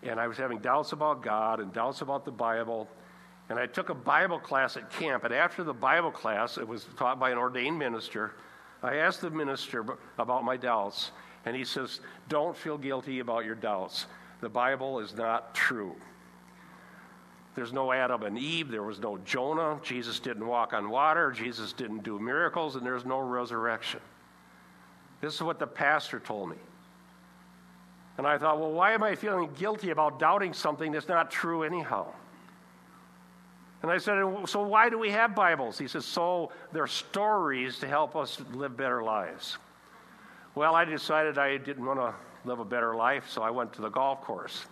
[0.01, 2.89] and I was having doubts about God and doubts about the Bible.
[3.49, 5.23] And I took a Bible class at camp.
[5.23, 8.33] And after the Bible class, it was taught by an ordained minister.
[8.81, 9.85] I asked the minister
[10.17, 11.11] about my doubts.
[11.45, 14.07] And he says, Don't feel guilty about your doubts.
[14.41, 15.95] The Bible is not true.
[17.55, 18.69] There's no Adam and Eve.
[18.69, 19.79] There was no Jonah.
[19.83, 21.31] Jesus didn't walk on water.
[21.31, 22.75] Jesus didn't do miracles.
[22.75, 23.99] And there's no resurrection.
[25.21, 26.57] This is what the pastor told me.
[28.17, 31.63] And I thought, well, why am I feeling guilty about doubting something that's not true
[31.63, 32.07] anyhow?
[33.81, 35.77] And I said, so why do we have Bibles?
[35.77, 39.57] He says, so they're stories to help us live better lives.
[40.55, 42.13] Well, I decided I didn't want to
[42.45, 44.65] live a better life, so I went to the golf course.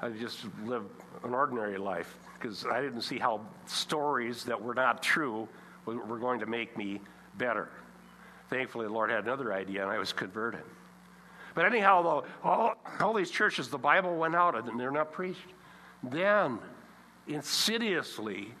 [0.00, 0.90] I just lived
[1.24, 5.48] an ordinary life because I didn't see how stories that were not true
[5.86, 7.00] were going to make me
[7.36, 7.68] better.
[8.50, 10.62] Thankfully, the Lord had another idea, and I was converted.
[11.54, 15.40] But anyhow, though, all, all these churches, the Bible went out and they're not preached.
[16.02, 16.58] Then,
[17.26, 18.54] insidiously,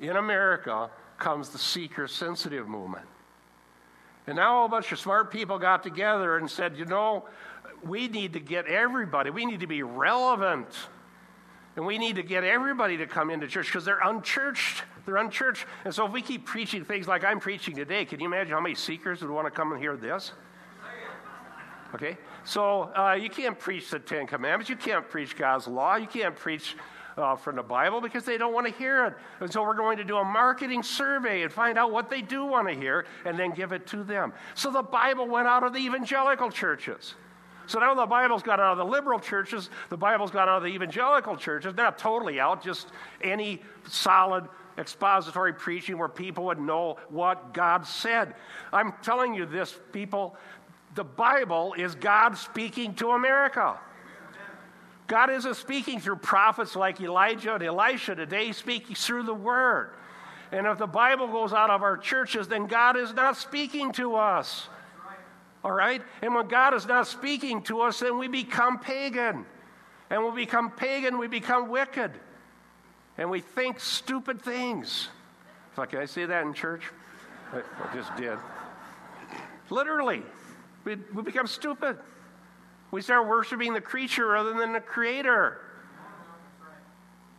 [0.00, 3.06] in America comes the seeker sensitive movement.
[4.26, 7.24] And now a bunch of smart people got together and said, you know,
[7.84, 10.68] we need to get everybody, we need to be relevant.
[11.76, 14.82] And we need to get everybody to come into church because they're unchurched.
[15.06, 15.64] They're unchurched.
[15.84, 18.60] And so if we keep preaching things like I'm preaching today, can you imagine how
[18.60, 20.32] many seekers would want to come and hear this?
[21.94, 22.18] Okay?
[22.42, 24.68] So uh, you can't preach the Ten Commandments.
[24.68, 25.94] You can't preach God's law.
[25.94, 26.74] You can't preach
[27.16, 29.14] uh, from the Bible because they don't want to hear it.
[29.40, 32.44] And so we're going to do a marketing survey and find out what they do
[32.44, 34.32] want to hear and then give it to them.
[34.54, 37.14] So the Bible went out of the evangelical churches.
[37.68, 40.62] So now the Bible's got out of the liberal churches, the Bible's got out of
[40.62, 42.88] the evangelical churches, not totally out, just
[43.22, 44.48] any solid
[44.78, 48.34] expository preaching where people would know what God said.
[48.72, 50.34] I'm telling you this, people,
[50.94, 53.78] the Bible is God speaking to America.
[55.06, 59.90] God isn't speaking through prophets like Elijah and Elisha today, speaking through the Word.
[60.52, 64.16] And if the Bible goes out of our churches, then God is not speaking to
[64.16, 64.68] us.
[65.68, 66.00] All right?
[66.22, 69.44] And when God is not speaking to us, then we become pagan.
[70.08, 72.10] And when we become pagan, we become wicked.
[73.18, 75.10] And we think stupid things.
[75.76, 76.84] Can I say that in church?
[77.52, 78.38] I, I just did.
[79.68, 80.22] Literally,
[80.84, 81.98] we, we become stupid.
[82.90, 85.60] We start worshiping the creature rather than the creator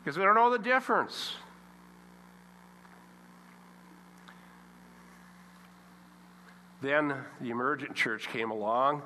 [0.03, 1.33] because we don't know the difference.
[6.81, 9.01] Then the emergent church came along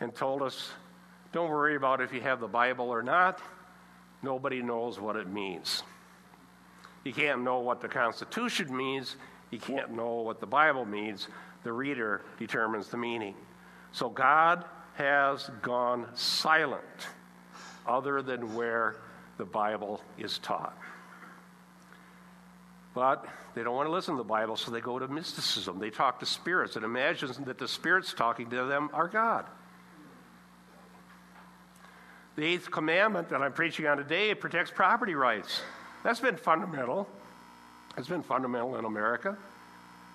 [0.00, 0.70] and told us
[1.32, 3.40] don't worry about if you have the Bible or not.
[4.22, 5.82] Nobody knows what it means.
[7.04, 9.16] You can't know what the Constitution means.
[9.50, 11.28] You can't know what the Bible means.
[11.64, 13.34] The reader determines the meaning.
[13.92, 14.64] So God
[14.94, 16.82] has gone silent
[17.86, 18.96] other than where
[19.38, 20.76] the Bible is taught.
[22.94, 25.78] But they don't want to listen to the Bible, so they go to mysticism.
[25.78, 29.46] They talk to spirits and imagine that the spirits talking to them are God.
[32.36, 35.60] The eighth commandment that I'm preaching on today protects property rights.
[36.02, 37.08] That's been fundamental.
[37.96, 39.36] It's been fundamental in America.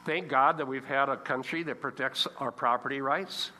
[0.05, 3.51] Thank God that we've had a country that protects our property rights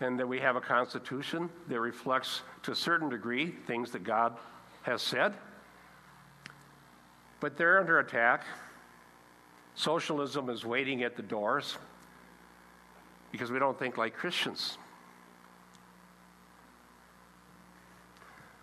[0.00, 4.36] and that we have a constitution that reflects to a certain degree things that God
[4.82, 5.34] has said.
[7.42, 8.44] But they're under attack.
[9.74, 11.76] Socialism is waiting at the doors
[13.32, 14.78] because we don't think like Christians.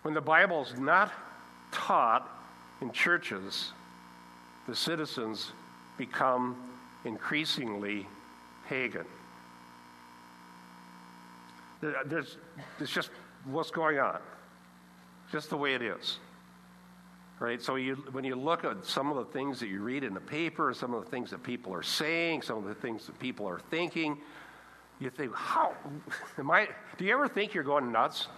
[0.00, 1.12] When the Bible is not
[1.70, 2.26] taught
[2.80, 3.72] in churches,
[4.66, 5.52] the citizens
[5.98, 6.56] become
[7.04, 8.06] increasingly
[8.66, 9.04] pagan.
[11.82, 12.38] There's,
[12.78, 13.10] it's just
[13.44, 14.20] what's going on,
[15.30, 16.18] just the way it is.
[17.40, 17.60] Right?
[17.60, 20.20] So you, when you look at some of the things that you read in the
[20.20, 23.48] paper, some of the things that people are saying, some of the things that people
[23.48, 24.18] are thinking,
[25.00, 25.72] you think, how
[26.38, 26.68] am I?
[26.98, 28.28] Do you ever think you're going nuts?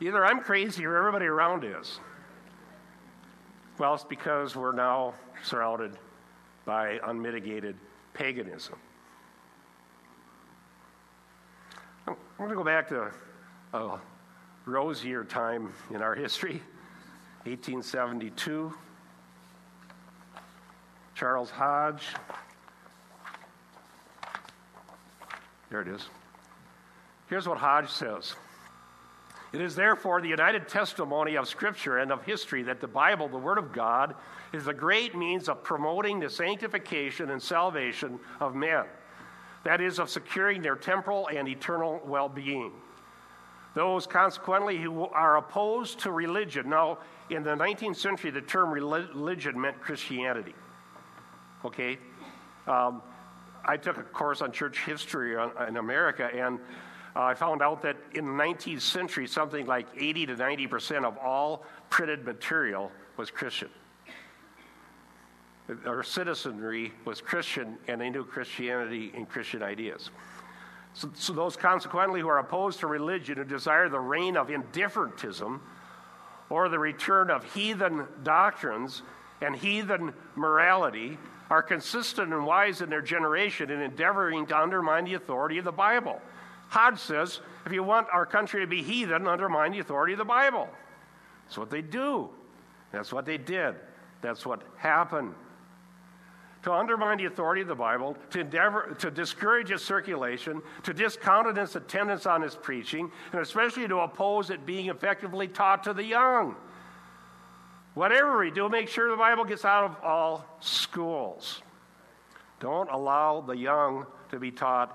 [0.00, 1.98] Either I'm crazy or everybody around is.
[3.78, 5.98] Well, it's because we're now surrounded
[6.64, 7.74] by unmitigated
[8.14, 8.76] paganism.
[12.06, 13.10] I'm going to go back to
[13.72, 13.98] a
[14.68, 16.62] rosier time in our history
[17.44, 18.72] 1872.
[21.14, 22.04] Charles Hodge.
[25.70, 26.06] There it is.
[27.28, 28.34] Here's what Hodge says.
[29.52, 33.38] It is therefore the united testimony of Scripture and of history that the Bible, the
[33.38, 34.14] Word of God,
[34.52, 38.84] is a great means of promoting the sanctification and salvation of men
[39.64, 42.72] that is, of securing their temporal and eternal well being.
[43.78, 46.68] Those, consequently, who are opposed to religion.
[46.68, 46.98] Now,
[47.30, 50.56] in the 19th century, the term religion meant Christianity.
[51.64, 51.96] Okay?
[52.66, 53.00] Um,
[53.64, 55.36] I took a course on church history
[55.68, 56.58] in America, and
[57.14, 61.04] uh, I found out that in the 19th century, something like 80 to 90 percent
[61.04, 63.70] of all printed material was Christian
[65.86, 70.10] our citizenry was Christian and they knew Christianity and Christian ideas.
[70.98, 75.60] So, so, those consequently who are opposed to religion, who desire the reign of indifferentism
[76.50, 79.02] or the return of heathen doctrines
[79.40, 81.16] and heathen morality,
[81.50, 85.70] are consistent and wise in their generation in endeavoring to undermine the authority of the
[85.70, 86.20] Bible.
[86.68, 90.24] Hodge says, if you want our country to be heathen, undermine the authority of the
[90.24, 90.68] Bible.
[91.44, 92.28] That's what they do.
[92.90, 93.76] That's what they did.
[94.20, 95.32] That's what happened
[96.62, 101.76] to undermine the authority of the Bible, to endeavor to discourage its circulation, to discountenance
[101.76, 106.56] attendance on its preaching, and especially to oppose it being effectively taught to the young.
[107.94, 111.62] Whatever we do, make sure the Bible gets out of all schools.
[112.60, 114.94] Don't allow the young to be taught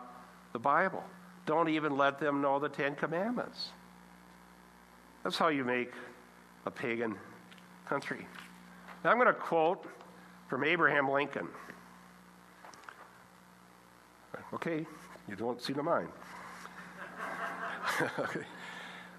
[0.52, 1.04] the Bible.
[1.46, 3.70] Don't even let them know the Ten Commandments.
[5.24, 5.92] That's how you make
[6.66, 7.16] a pagan
[7.88, 8.28] country.
[9.04, 9.86] Now I'm going to quote
[10.54, 11.48] from Abraham Lincoln.
[14.54, 14.86] Okay,
[15.28, 16.10] you don't see the mind.
[18.20, 18.42] okay.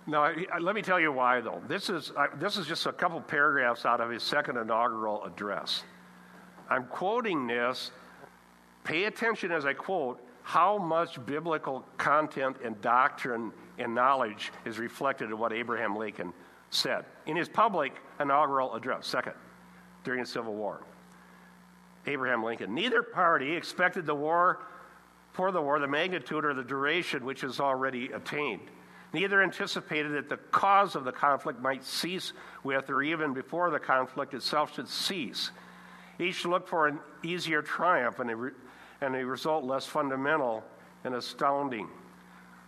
[0.07, 1.61] Now, let me tell you why, though.
[1.66, 5.82] This is, this is just a couple paragraphs out of his second inaugural address.
[6.70, 7.91] I'm quoting this.
[8.85, 15.30] Pay attention as I quote how much biblical content and doctrine and knowledge is reflected
[15.30, 16.32] in what Abraham Lincoln
[16.70, 19.35] said in his public inaugural address, second,
[20.05, 20.85] during the Civil War.
[22.07, 22.75] Abraham Lincoln.
[22.75, 24.61] Neither party expected the war
[25.33, 28.63] for the war the magnitude or the duration which is already attained.
[29.13, 32.33] Neither anticipated that the cause of the conflict might cease
[32.65, 35.51] with, or even before the conflict itself should cease.
[36.19, 38.51] Each looked for an easier triumph and a, re-
[39.01, 40.65] and a result less fundamental
[41.05, 41.89] and astounding.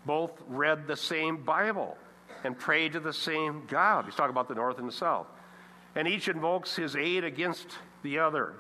[0.04, 1.96] Both read the same Bible
[2.44, 4.04] and prayed to the same God.
[4.04, 5.26] He's talking about the North and the South.
[5.96, 7.66] And each invokes his aid against
[8.02, 8.54] the other.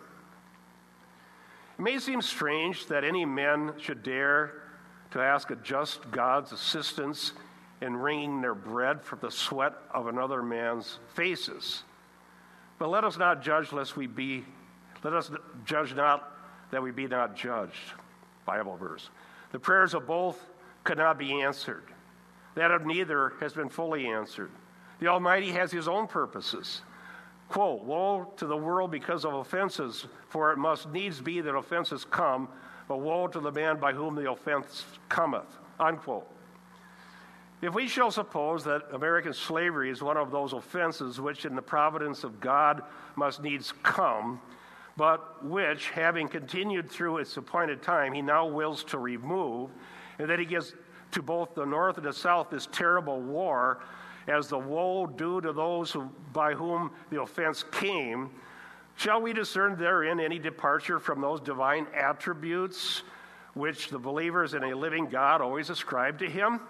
[1.78, 4.54] It may seem strange that any men should dare
[5.10, 7.32] to ask a just God's assistance
[7.80, 11.82] in wringing their bread from the sweat of another man's faces.
[12.78, 14.44] But let us not judge lest we be,
[15.04, 15.30] let us
[15.64, 16.32] judge not
[16.70, 17.92] that we be not judged.
[18.44, 19.10] Bible verse.
[19.52, 20.42] The prayers of both
[20.84, 21.84] could not be answered.
[22.54, 24.50] That of neither has been fully answered.
[24.98, 26.80] The Almighty has His own purposes.
[27.48, 32.04] Quote, Woe to the world because of offenses, for it must needs be that offenses
[32.04, 32.48] come,
[32.88, 35.46] but woe to the man by whom the offense cometh.
[35.78, 36.26] Unquote.
[37.62, 41.62] If we shall suppose that American slavery is one of those offenses which, in the
[41.62, 42.82] providence of God,
[43.16, 44.40] must needs come,
[44.96, 49.70] but which, having continued through its appointed time, he now wills to remove,
[50.18, 50.74] and that he gives
[51.12, 53.80] to both the North and the South this terrible war
[54.28, 58.30] as the woe due to those who, by whom the offense came,
[58.96, 63.02] shall we discern therein any departure from those divine attributes
[63.54, 66.60] which the believers in a living God always ascribe to him?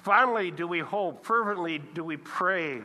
[0.00, 2.82] Finally, do we hope, fervently do we pray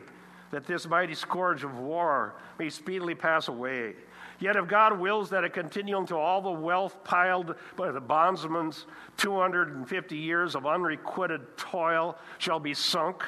[0.54, 3.94] that this mighty scourge of war may speedily pass away.
[4.38, 8.86] Yet if God wills that it continue until all the wealth piled by the bondsman's
[9.16, 13.24] 250 years of unrequited toil shall be sunk,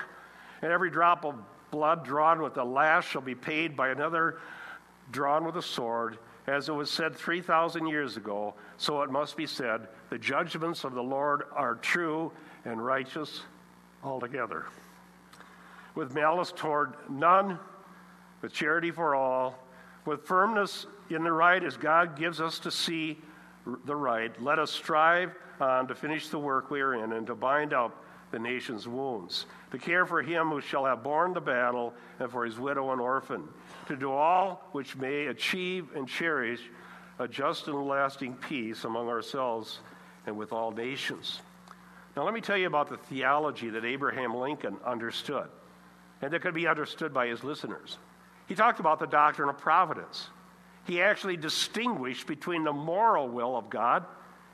[0.66, 1.36] and every drop of
[1.70, 4.38] blood drawn with a lash shall be paid by another
[5.12, 9.46] drawn with a sword, as it was said 3,000 years ago, so it must be
[9.46, 12.32] said, the judgments of the Lord are true
[12.64, 13.42] and righteous
[14.02, 14.64] altogether.
[15.94, 17.60] With malice toward none,
[18.42, 19.56] with charity for all,
[20.04, 23.18] with firmness in the right as God gives us to see
[23.84, 27.36] the right, let us strive on to finish the work we are in and to
[27.36, 28.02] bind up
[28.32, 32.44] the nation's wounds, to care for him who shall have borne the battle and for
[32.44, 33.48] his widow and orphan,
[33.88, 36.60] to do all which may achieve and cherish
[37.18, 39.80] a just and lasting peace among ourselves
[40.26, 41.40] and with all nations.
[42.16, 45.48] Now, let me tell you about the theology that Abraham Lincoln understood
[46.22, 47.98] and that could be understood by his listeners.
[48.46, 50.28] He talked about the doctrine of providence.
[50.84, 54.04] He actually distinguished between the moral will of God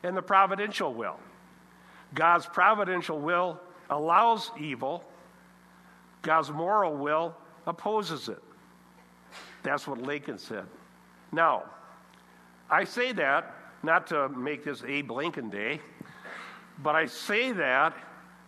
[0.02, 1.18] and the providential will.
[2.14, 3.60] God's providential will
[3.93, 5.05] allows evil,
[6.22, 7.36] God's moral will
[7.66, 8.43] opposes it.
[9.62, 10.66] That's what Lincoln said.
[11.30, 11.64] Now,
[12.68, 15.80] I say that not to make this Abe Lincoln Day,
[16.82, 17.97] but I say that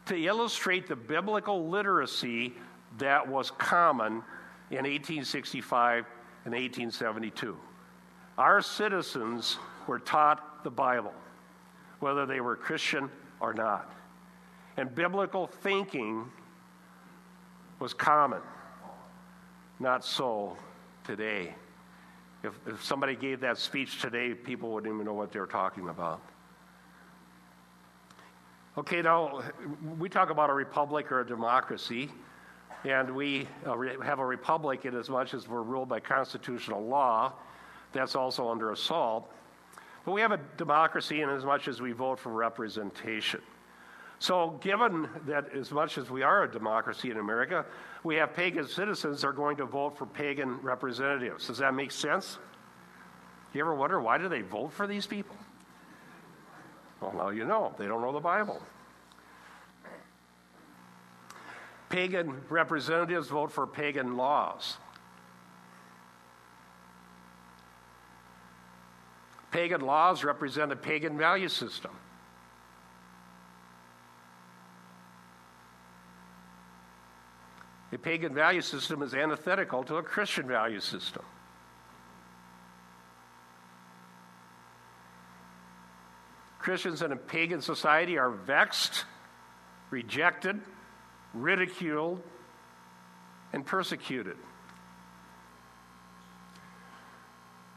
[0.07, 2.55] to illustrate the biblical literacy
[2.99, 4.22] that was common
[4.70, 6.07] in 1865
[6.45, 7.57] and 1872.
[8.38, 11.12] Our citizens were taught the Bible,
[12.01, 13.92] whether they were Christian or not.
[14.76, 16.30] And biblical thinking
[17.78, 18.40] was common.
[19.78, 20.56] Not so
[21.04, 21.54] today.
[22.42, 25.88] If, if somebody gave that speech today, people wouldn't even know what they were talking
[25.88, 26.20] about.
[28.76, 29.42] Okay, now
[29.98, 32.10] we talk about a republic or a democracy,
[32.84, 37.32] and we uh, have a republic in as much as we're ruled by constitutional law.
[37.92, 39.30] That's also under assault.
[40.04, 43.40] But we have a democracy in as much as we vote for representation.
[44.24, 47.66] So, given that as much as we are a democracy in America,
[48.04, 51.46] we have pagan citizens that are going to vote for pagan representatives.
[51.46, 52.38] Does that make sense?
[53.52, 55.36] You ever wonder why do they vote for these people?
[57.02, 57.74] Well, now you know.
[57.76, 58.62] They don't know the Bible.
[61.90, 64.78] Pagan representatives vote for pagan laws.
[69.50, 71.90] Pagan laws represent a pagan value system.
[77.95, 81.22] A pagan value system is antithetical to a Christian value system.
[86.59, 89.05] Christians in a pagan society are vexed,
[89.90, 90.61] rejected,
[91.34, 92.20] ridiculed,
[93.53, 94.38] and persecuted.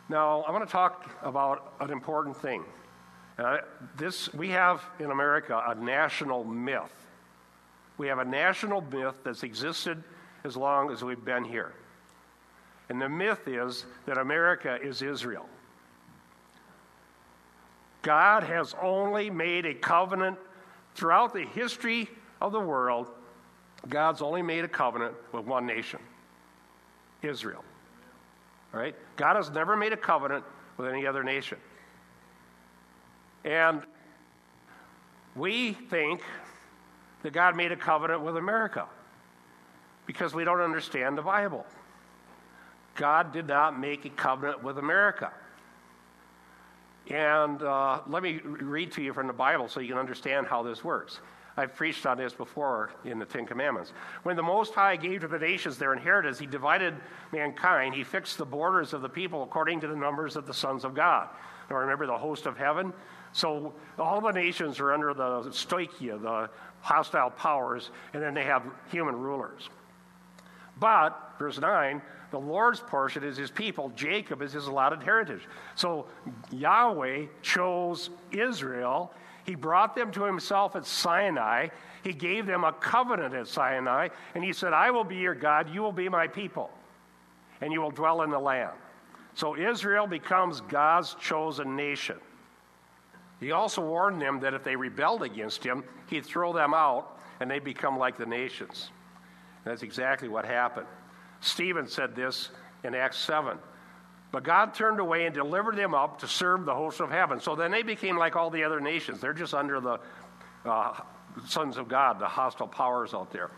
[0.10, 2.64] Now, I want to talk about an important thing.
[3.38, 3.58] Uh,
[3.98, 7.07] this, we have in America a national myth.
[7.98, 10.04] We have a national myth that's existed
[10.44, 11.74] as long as we've been here.
[12.90, 15.48] And the myth is that America is Israel.
[18.02, 20.38] God has only made a covenant
[20.96, 22.08] throughout the history
[22.40, 23.10] of the world.
[23.90, 26.00] God's only made a covenant with one nation
[27.22, 27.64] Israel.
[28.72, 28.96] Right?
[29.16, 30.44] God has never made a covenant
[30.78, 31.58] with any other nation.
[33.44, 33.82] And
[35.36, 36.22] we think
[37.24, 38.86] that God made a covenant with America
[40.06, 41.66] because we don't understand the Bible.
[42.96, 45.32] God did not make a covenant with America.
[47.10, 50.64] And uh, let me read to you from the Bible so you can understand how
[50.64, 51.20] this works.
[51.56, 53.92] I've preached on this before in the Ten Commandments.
[54.24, 56.94] When the Most High gave to the nations their inheritance, He divided
[57.32, 57.96] mankind.
[57.96, 60.94] He fixed the borders of the people according to the numbers of the sons of
[60.94, 61.30] God.
[61.70, 62.94] Now remember the host of heaven?
[63.34, 66.50] So all the nations are under the stoicheia, the
[66.82, 69.70] hostile powers, and then they have human rulers.
[70.80, 72.02] But, verse 9,
[72.32, 73.90] the Lord's portion is his people.
[73.96, 75.42] Jacob is his allotted heritage.
[75.76, 76.08] So
[76.52, 79.14] Yahweh chose Israel.
[79.46, 81.70] He brought them to himself at Sinai.
[82.04, 84.10] He gave them a covenant at Sinai.
[84.36, 85.74] And he said, I will be your God.
[85.74, 86.70] You will be my people.
[87.62, 88.72] And you will dwell in the land.
[89.34, 92.18] So Israel becomes God's chosen nation.
[93.40, 97.50] He also warned them that if they rebelled against him, he'd throw them out and
[97.50, 98.90] they'd become like the nations.
[99.64, 100.88] That's exactly what happened.
[101.42, 102.50] Stephen said this
[102.84, 103.58] in Acts 7.
[104.32, 107.40] But God turned away and delivered them up to serve the hosts of heaven.
[107.40, 109.22] So then they became like all the other nations.
[109.22, 110.00] They're just under the
[110.66, 110.94] uh,
[111.46, 113.52] sons of God, the hostile powers out there.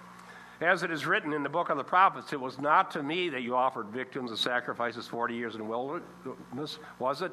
[0.61, 3.29] As it is written in the book of the prophets, it was not to me
[3.29, 7.31] that you offered victims and sacrifices 40 years in wilderness, was it?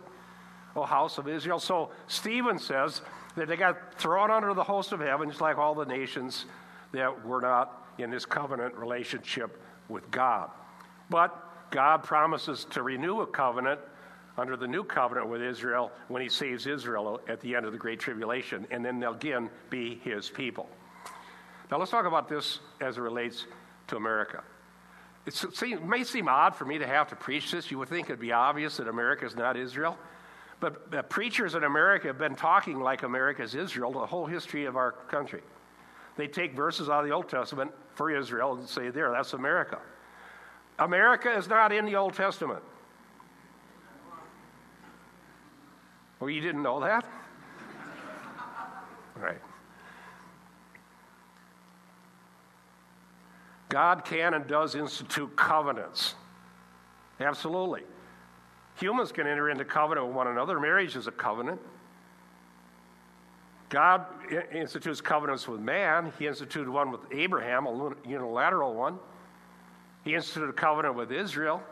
[0.77, 1.59] O house of Israel.
[1.59, 3.01] So Stephen says
[3.37, 6.45] that they got thrown under the host of heaven, just like all the nations
[6.93, 10.51] that were not in this covenant relationship with God.
[11.11, 13.81] But God promises to renew a covenant
[14.39, 17.79] under the new covenant with Israel when he saves Israel at the end of the
[17.79, 20.69] Great Tribulation, and then they'll again be his people.
[21.71, 23.47] Now let's talk about this as it relates
[23.89, 24.45] to America.
[25.27, 27.71] it may seem odd for me to have to preach this.
[27.71, 29.99] You would think it'd be obvious that America is not Israel.
[30.59, 34.77] But preachers in America have been talking like America is Israel the whole history of
[34.77, 35.43] our country.
[36.17, 39.79] They take verses out of the Old Testament for Israel and say, there, that's America.
[40.79, 42.63] America is not in the Old Testament.
[46.19, 47.05] Well, you didn't know that?
[49.17, 49.41] right.
[53.69, 56.15] God can and does institute covenants.
[57.21, 57.83] Absolutely.
[58.77, 60.61] Humans can enter into covenant with one another.
[60.61, 61.61] Marriage is a covenant.
[63.69, 64.07] God
[64.53, 66.13] institutes covenants with man.
[66.19, 68.99] He instituted one with Abraham, a unilateral one.
[70.05, 71.63] He instituted a covenant with Israel.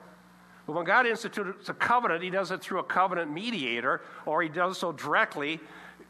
[0.66, 4.48] But when God institutes a covenant, he does it through a covenant mediator, or he
[4.48, 5.60] does so directly,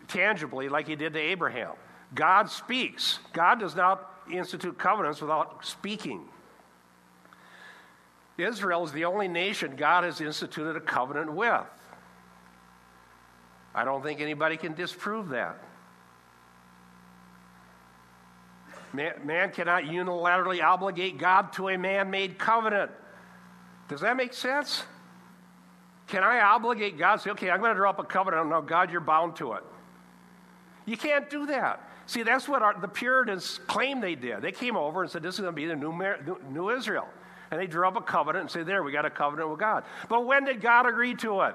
[0.07, 1.73] tangibly, like he did to Abraham.
[2.15, 3.19] God speaks.
[3.33, 6.29] God does not institute covenants without speaking.
[8.37, 11.63] Israel is the only nation God has instituted a covenant with.
[13.75, 15.57] I don't think anybody can disprove that.
[18.93, 22.93] Man, man cannot unilaterally obligate God to a man made covenant.
[23.89, 24.85] Does that make sense?
[26.07, 27.21] Can I obligate God?
[27.21, 28.49] Say, okay, I'm going to draw up a covenant.
[28.49, 29.65] No, God, you're bound to it.
[30.87, 31.81] You can't do that.
[32.07, 34.43] See, that's what our, the Puritans claimed they did.
[34.43, 35.93] They came over and said, this is going to be the new,
[36.51, 37.09] new Israel.
[37.51, 39.85] And they drew up a covenant and say, there, we got a covenant with God.
[40.09, 41.55] But when did God agree to it?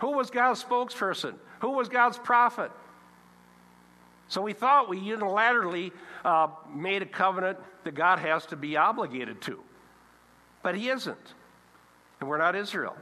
[0.00, 1.34] Who was God's spokesperson?
[1.60, 2.70] Who was God's prophet?
[4.28, 5.92] So we thought we unilaterally
[6.24, 9.60] uh, made a covenant that God has to be obligated to.
[10.62, 11.34] But He isn't.
[12.20, 12.96] And we're not Israel.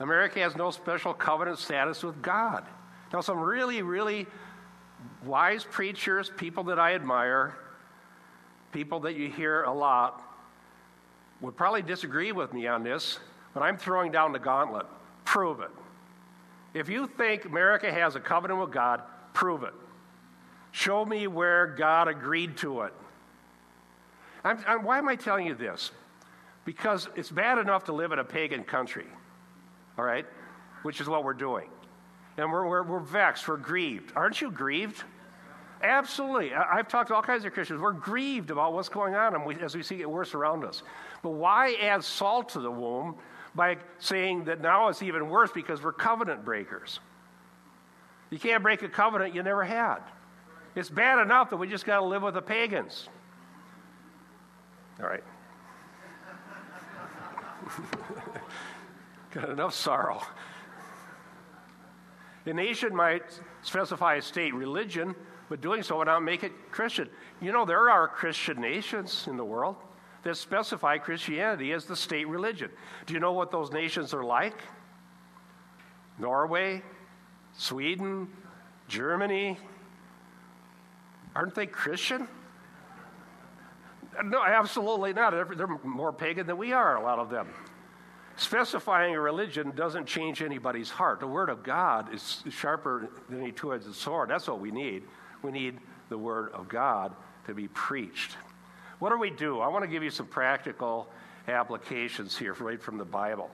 [0.00, 2.64] America has no special covenant status with God.
[3.12, 4.26] Now, some really, really
[5.24, 7.54] wise preachers, people that I admire,
[8.72, 10.22] people that you hear a lot,
[11.40, 13.18] would probably disagree with me on this,
[13.54, 14.86] but I'm throwing down the gauntlet.
[15.24, 15.70] Prove it.
[16.74, 19.74] If you think America has a covenant with God, prove it.
[20.72, 22.92] Show me where God agreed to it.
[24.44, 25.90] I'm, I'm, why am I telling you this?
[26.64, 29.06] Because it's bad enough to live in a pagan country,
[29.96, 30.26] all right?
[30.82, 31.68] Which is what we're doing.
[32.38, 34.12] And we're, we're, we're vexed, we're grieved.
[34.14, 35.02] Aren't you grieved?
[35.82, 36.54] Absolutely.
[36.54, 37.80] I've talked to all kinds of Christians.
[37.80, 40.82] We're grieved about what's going on and as we see it worse around us.
[41.22, 43.16] But why add salt to the wound
[43.54, 47.00] by saying that now it's even worse because we're covenant breakers.
[48.30, 49.98] You can't break a covenant you never had.
[50.74, 53.08] It's bad enough that we just got to live with the pagans.
[55.00, 55.24] All right.
[59.32, 60.22] got enough sorrow.
[62.48, 65.14] A nation might specify a state religion,
[65.50, 67.10] but doing so would not make it Christian.
[67.42, 69.76] You know, there are Christian nations in the world
[70.22, 72.70] that specify Christianity as the state religion.
[73.04, 74.62] Do you know what those nations are like?
[76.18, 76.82] Norway,
[77.52, 78.28] Sweden,
[78.88, 79.58] Germany.
[81.36, 82.28] Aren't they Christian?
[84.24, 85.32] No, absolutely not.
[85.32, 87.48] They're more pagan than we are, a lot of them.
[88.38, 91.18] Specifying a religion doesn't change anybody's heart.
[91.18, 94.30] The Word of God is sharper than a two edged sword.
[94.30, 95.02] That's what we need.
[95.42, 95.78] We need
[96.08, 97.14] the Word of God
[97.46, 98.36] to be preached.
[99.00, 99.58] What do we do?
[99.58, 101.08] I want to give you some practical
[101.48, 103.50] applications here right from the Bible.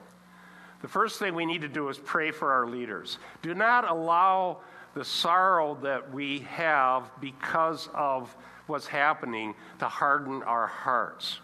[0.83, 3.19] The first thing we need to do is pray for our leaders.
[3.41, 4.59] Do not allow
[4.93, 11.41] the sorrow that we have because of what's happening to harden our hearts.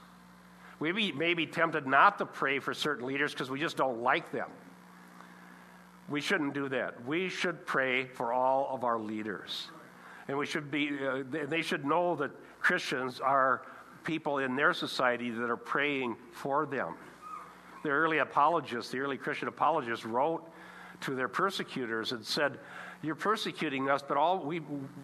[0.81, 4.33] We may be tempted not to pray for certain leaders because we just don't like
[4.33, 4.49] them.
[6.09, 7.05] We shouldn't do that.
[7.07, 9.69] We should pray for all of our leaders.
[10.27, 13.63] And we should be, uh, they should know that Christians are
[14.05, 16.95] people in their society that are praying for them.
[17.83, 20.43] The early apologists, the early Christian apologists, wrote
[21.03, 22.59] to their persecutors and said,
[23.03, 24.61] You're persecuting us, but all we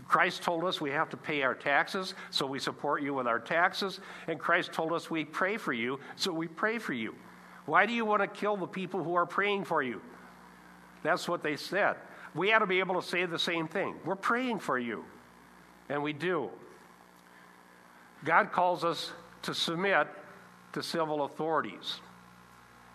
[0.06, 3.38] Christ told us we have to pay our taxes, so we support you with our
[3.38, 7.14] taxes, and Christ told us we pray for you, so we pray for you.
[7.64, 10.02] Why do you want to kill the people who are praying for you?
[11.02, 11.96] That's what they said.
[12.34, 13.96] We ought to be able to say the same thing.
[14.04, 15.04] We're praying for you.
[15.88, 16.50] And we do.
[18.24, 20.08] God calls us to submit
[20.72, 22.00] to civil authorities.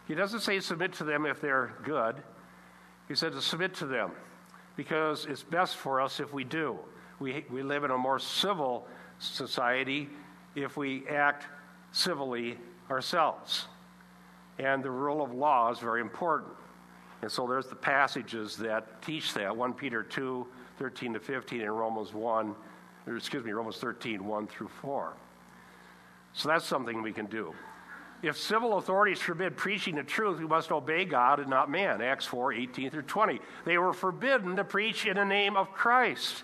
[0.07, 2.21] He doesn't say submit to them if they're good.
[3.07, 4.11] He said to submit to them
[4.81, 6.75] because it's best for us if we do.
[7.19, 8.87] We, we live in a more civil
[9.19, 10.09] society
[10.55, 11.45] if we act
[11.91, 12.57] civilly
[12.89, 13.65] ourselves.
[14.57, 16.53] And the rule of law is very important.
[17.21, 20.47] And so there's the passages that teach that 1 Peter 2
[20.79, 22.55] 13 to 15 and Romans 1
[23.05, 25.13] or excuse me, Romans 13, 1 through 4.
[26.33, 27.53] So that's something we can do.
[28.23, 32.01] If civil authorities forbid preaching the truth, we must obey God and not man.
[32.01, 33.39] Acts 4, 18 through 20.
[33.65, 36.43] They were forbidden to preach in the name of Christ.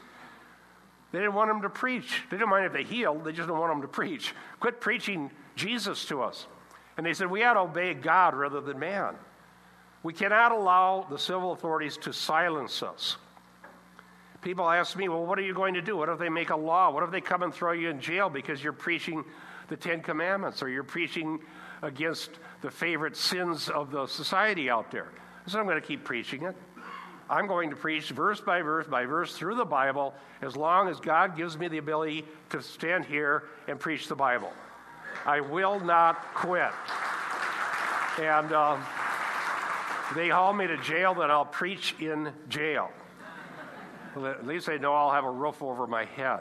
[1.12, 2.24] They didn't want them to preach.
[2.30, 4.34] They didn't mind if they healed, they just didn't want them to preach.
[4.60, 6.48] Quit preaching Jesus to us.
[6.98, 9.16] And they said, we ought to obey God rather than man.
[10.02, 13.18] We cannot allow the civil authorities to silence us.
[14.42, 15.98] People ask me, well, what are you going to do?
[15.98, 16.92] What if they make a law?
[16.92, 19.24] What if they come and throw you in jail because you're preaching
[19.68, 21.40] the Ten Commandments or you're preaching
[21.82, 25.10] against the favorite sins of the society out there?
[25.48, 26.56] So I'm going to keep preaching it.
[27.30, 31.00] I'm going to preach verse by verse by verse through the Bible as long as
[31.00, 34.52] God gives me the ability to stand here and preach the Bible.
[35.26, 36.72] I will not quit.
[38.20, 38.84] And um,
[40.16, 42.90] they haul me to jail, that I'll preach in jail.
[44.16, 46.40] At least I know I'll have a roof over my head.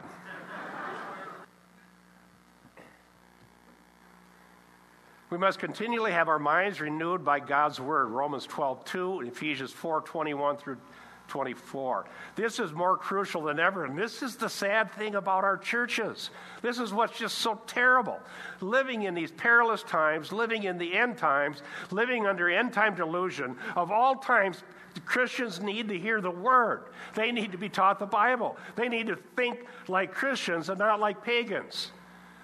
[5.29, 8.07] We must continually have our minds renewed by God's word.
[8.11, 10.77] Romans 12, 2, Ephesians 4, 21 through
[11.27, 12.07] 24.
[12.37, 16.31] This is more crucial than ever, and this is the sad thing about our churches.
[16.63, 18.21] This is what's just so terrible.
[18.61, 23.57] Living in these perilous times, living in the end times, living under end time delusion,
[23.75, 24.63] of all times,
[25.05, 26.85] Christians need to hear the word.
[27.15, 28.57] They need to be taught the Bible.
[28.77, 31.91] They need to think like Christians and not like pagans.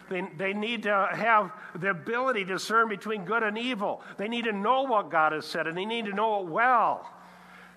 [0.09, 4.03] They, they need to have the ability to discern between good and evil.
[4.17, 7.09] They need to know what God has said, and they need to know it well.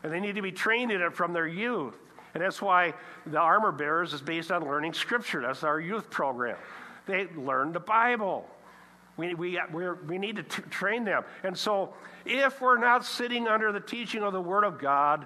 [0.03, 1.95] And they need to be trained in it from their youth.
[2.33, 2.93] And that's why
[3.25, 5.41] the armor bearers is based on learning Scripture.
[5.41, 6.57] That's our youth program.
[7.05, 8.47] They learn the Bible.
[9.17, 9.57] We, we,
[10.07, 11.23] we need to t- train them.
[11.43, 11.93] And so,
[12.25, 15.25] if we're not sitting under the teaching of the Word of God,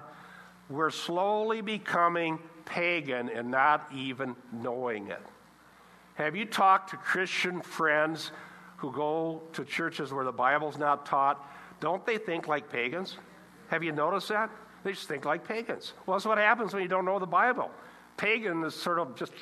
[0.68, 5.22] we're slowly becoming pagan and not even knowing it.
[6.20, 8.30] Have you talked to Christian friends
[8.76, 11.50] who go to churches where the Bible's not taught?
[11.80, 13.16] Don't they think like pagans?
[13.68, 14.50] Have you noticed that?
[14.84, 15.94] They just think like pagans.
[16.04, 17.70] Well, that's what happens when you don't know the Bible.
[18.18, 19.32] Pagan is sort of just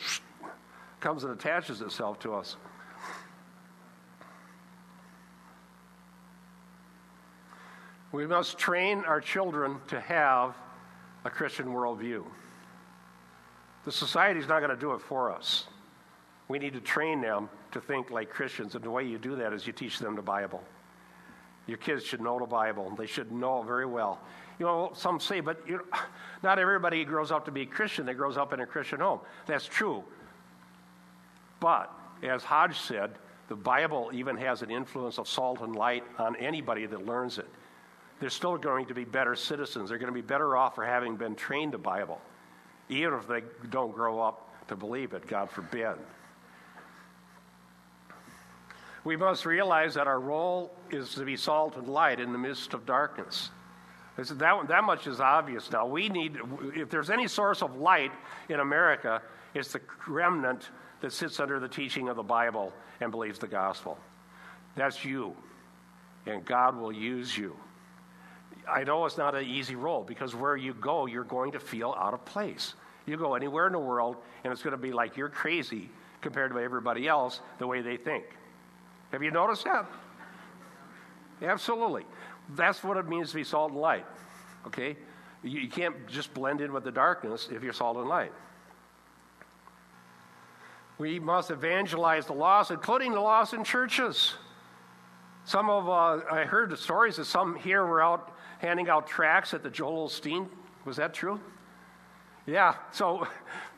[1.01, 2.55] comes and attaches itself to us.
[8.13, 10.55] We must train our children to have
[11.25, 12.23] a Christian worldview.
[13.85, 15.67] The society is not going to do it for us.
[16.49, 19.53] We need to train them to think like Christians, and the way you do that
[19.53, 20.63] is you teach them the Bible.
[21.67, 24.21] Your kids should know the Bible, they should know it very well.
[24.59, 25.63] You know, some say, but
[26.43, 29.21] not everybody grows up to be a Christian that grows up in a Christian home.
[29.47, 30.03] That's true.
[31.61, 31.93] But,
[32.23, 33.13] as Hodge said,
[33.49, 37.49] the Bible even has an influence of salt and light on anybody that learns it
[38.21, 39.89] they're still going to be better citizens.
[39.89, 42.21] They're going to be better off for having been trained the Bible,
[42.89, 45.95] even if they don't grow up to believe it, God forbid.
[49.09, 52.75] We must realize that our role is to be salt and light in the midst
[52.75, 53.49] of darkness.
[54.19, 55.87] That, that much is obvious now.
[55.87, 56.37] We need,
[56.77, 58.13] if there's any source of light
[58.51, 59.23] in America,
[59.55, 60.69] it's the remnant
[61.01, 63.97] that sits under the teaching of the Bible and believes the gospel.
[64.77, 65.35] That's you.
[66.27, 67.57] And God will use you.
[68.69, 71.97] I know it's not an easy role because where you go, you're going to feel
[71.99, 72.75] out of place.
[73.07, 75.89] You go anywhere in the world, and it's going to be like you're crazy
[76.21, 78.27] compared to everybody else the way they think.
[79.13, 79.87] Have you noticed that?
[81.43, 82.05] Absolutely.
[82.51, 84.07] That's what it means to be salt and light.
[84.67, 84.97] Okay?
[85.43, 88.33] You, you can't just blend in with the darkness if you're salt and light.
[90.99, 94.35] We must evangelize the lost, including the lost in churches.
[95.45, 99.55] Some of, uh, I heard the stories that some here were out handing out tracts
[99.55, 100.49] at the Joel Osteen.
[100.85, 101.41] Was that true?
[102.47, 103.27] Yeah, so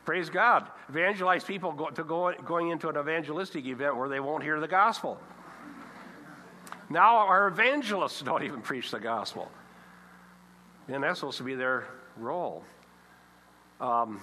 [0.05, 0.67] praise God.
[0.89, 4.67] Evangelize people go, to go, going into an evangelistic event where they won't hear the
[4.67, 5.19] gospel.
[6.89, 9.49] Now our evangelists don't even preach the gospel.
[10.87, 11.87] And that's supposed to be their
[12.17, 12.63] role.
[13.79, 14.21] Um,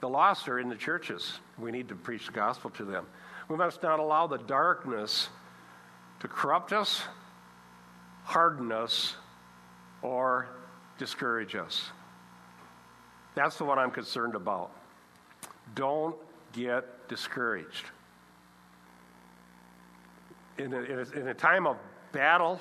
[0.00, 1.38] the lost are in the churches.
[1.58, 3.06] We need to preach the gospel to them.
[3.48, 5.28] We must not allow the darkness
[6.20, 7.02] to corrupt us,
[8.24, 9.16] harden us,
[10.02, 10.48] or
[10.98, 11.90] discourage us.
[13.34, 14.70] That's the one I'm concerned about.
[15.74, 16.16] Don't
[16.52, 17.86] get discouraged.
[20.58, 21.76] In a, in a, in a time of
[22.12, 22.60] battle,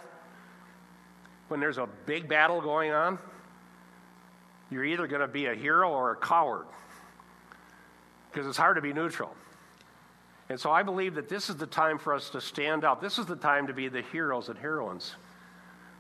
[1.50, 3.20] when there's a big battle going on,
[4.70, 6.66] you're either going to be a hero or a coward
[8.32, 9.36] because it's hard to be neutral.
[10.50, 13.02] And so I believe that this is the time for us to stand up.
[13.02, 15.16] This is the time to be the heroes and heroines.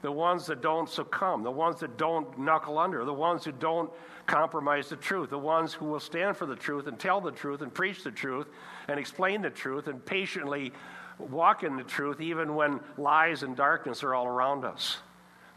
[0.01, 3.91] The ones that don't succumb, the ones that don't knuckle under, the ones who don't
[4.31, 7.61] compromise the truth, the ones who will stand for the truth and tell the truth
[7.61, 8.47] and preach the truth
[8.87, 10.71] and explain the truth and patiently
[11.19, 14.99] walk in the truth even when lies and darkness are all around us.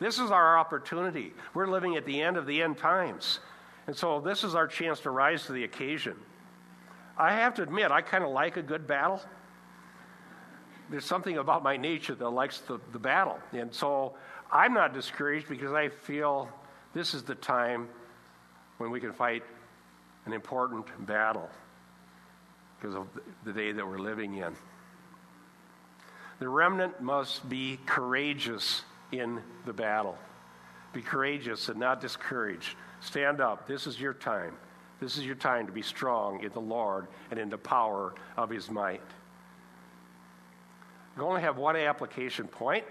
[0.00, 1.32] This is our opportunity.
[1.54, 3.38] We're living at the end of the end times.
[3.86, 6.16] And so this is our chance to rise to the occasion.
[7.16, 9.20] I have to admit, I kind of like a good battle.
[10.90, 13.38] There's something about my nature that likes the, the battle.
[13.52, 14.16] And so
[14.50, 16.48] I'm not discouraged because I feel
[16.92, 17.88] this is the time
[18.78, 19.42] when we can fight
[20.26, 21.48] an important battle
[22.78, 23.06] because of
[23.44, 24.54] the day that we're living in.
[26.40, 30.18] The remnant must be courageous in the battle.
[30.92, 32.76] Be courageous and not discouraged.
[33.00, 33.66] Stand up.
[33.66, 34.54] This is your time.
[35.00, 38.50] This is your time to be strong in the Lord and in the power of
[38.50, 39.02] his might.
[41.16, 42.84] I only have one application point.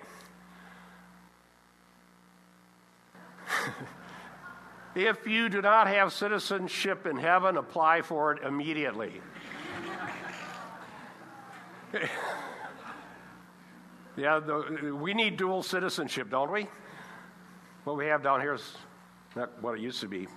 [4.96, 9.22] if you do not have citizenship in heaven, apply for it immediately.
[14.16, 16.68] yeah, the, we need dual citizenship, don't we?
[17.84, 18.76] What we have down here is
[19.36, 20.28] not what it used to be.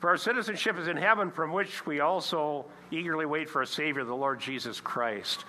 [0.00, 4.04] For our citizenship is in heaven, from which we also eagerly wait for a Savior,
[4.04, 5.44] the Lord Jesus Christ.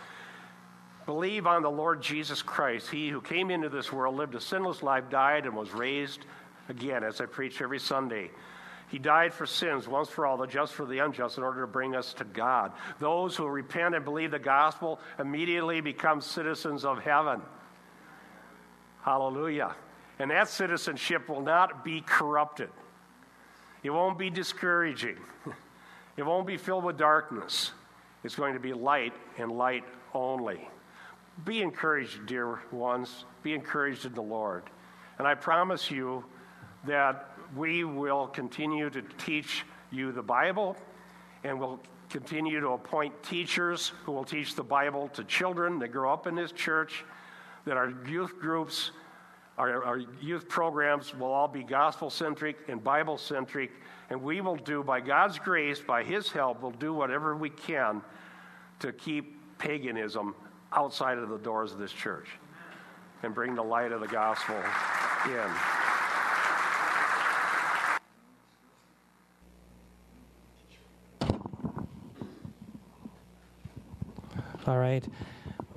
[1.05, 4.83] Believe on the Lord Jesus Christ, He who came into this world, lived a sinless
[4.83, 6.25] life, died, and was raised
[6.69, 8.31] again, as I preach every Sunday.
[8.89, 11.67] He died for sins once for all, the just for the unjust, in order to
[11.67, 12.71] bring us to God.
[12.99, 17.41] Those who repent and believe the gospel immediately become citizens of heaven.
[19.01, 19.75] Hallelujah.
[20.19, 22.69] And that citizenship will not be corrupted.
[23.81, 25.17] It won't be discouraging.
[26.15, 27.71] It won't be filled with darkness.
[28.23, 29.83] It's going to be light and light
[30.13, 30.69] only.
[31.43, 33.25] Be encouraged, dear ones.
[33.41, 34.61] Be encouraged in the Lord.
[35.17, 36.23] And I promise you
[36.85, 40.75] that we will continue to teach you the Bible
[41.43, 41.79] and we'll
[42.09, 46.35] continue to appoint teachers who will teach the Bible to children that grow up in
[46.35, 47.03] this church,
[47.65, 48.91] that our youth groups
[49.57, 53.71] our, our youth programs will all be gospel centric and Bible centric,
[54.09, 58.01] and we will do, by God's grace, by His help, we'll do whatever we can
[58.79, 60.33] to keep paganism
[60.71, 62.27] outside of the doors of this church
[63.21, 64.55] and bring the light of the gospel
[65.27, 65.49] in.
[74.65, 75.05] All right.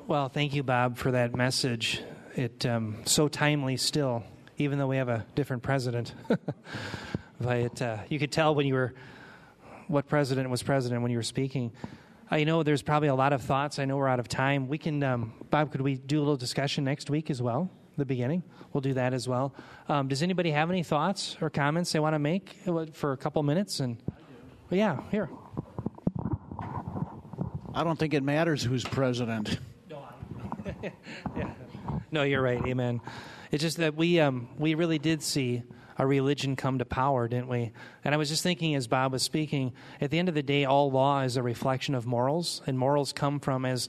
[0.06, 2.02] Well, thank you, Bob, for that message
[2.36, 4.22] it um, so timely still,
[4.58, 6.14] even though we have a different president.
[7.40, 8.94] but uh, you could tell when you were
[9.88, 11.72] what president was president when you were speaking.
[12.30, 13.80] I know there's probably a lot of thoughts.
[13.80, 14.68] I know we're out of time.
[14.68, 15.72] We can, um, Bob.
[15.72, 17.70] Could we do a little discussion next week as well?
[17.96, 18.44] The beginning.
[18.72, 19.54] We'll do that as well.
[19.88, 22.56] Um, does anybody have any thoughts or comments they want to make
[22.92, 23.80] for a couple minutes?
[23.80, 23.96] And
[24.70, 25.28] yeah, here.
[27.76, 29.58] I don't think it matters who's president.
[30.82, 30.90] yeah.
[32.10, 32.64] No, you're right.
[32.66, 33.00] Amen.
[33.50, 35.62] It's just that we um, we really did see
[35.98, 37.72] a religion come to power, didn't we?
[38.04, 40.64] And I was just thinking as Bob was speaking, at the end of the day,
[40.64, 43.88] all law is a reflection of morals, and morals come from, as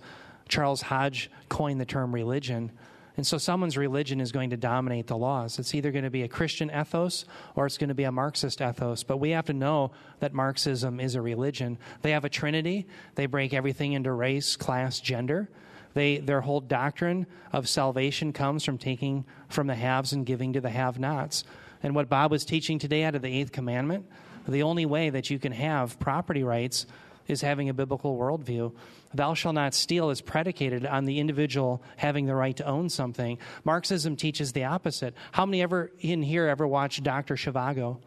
[0.50, 2.72] Charles Hodge coined the term religion.
[3.18, 5.58] And so someone's religion is going to dominate the laws.
[5.58, 8.62] It's either going to be a Christian ethos or it's going to be a Marxist
[8.62, 9.02] ethos.
[9.02, 11.80] But we have to know that Marxism is a religion.
[12.04, 15.50] They have a trinity, they break everything into race, class, gender.
[15.96, 20.62] They, their whole doctrine of salvation comes from taking from the haves and giving to
[20.62, 21.44] the have nots.
[21.82, 24.06] And what Bob was teaching today out of the eighth commandment,
[24.48, 26.86] the only way that you can have property rights
[27.28, 28.74] is having a biblical worldview.
[29.14, 33.38] Thou shalt not steal is predicated on the individual having the right to own something.
[33.64, 35.14] Marxism teaches the opposite.
[35.32, 37.36] How many ever in here ever watched Dr.
[37.36, 38.00] Zhivago?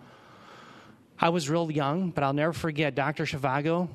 [1.18, 3.25] I was real young, but I'll never forget Dr.
[3.25, 3.89] Zhivago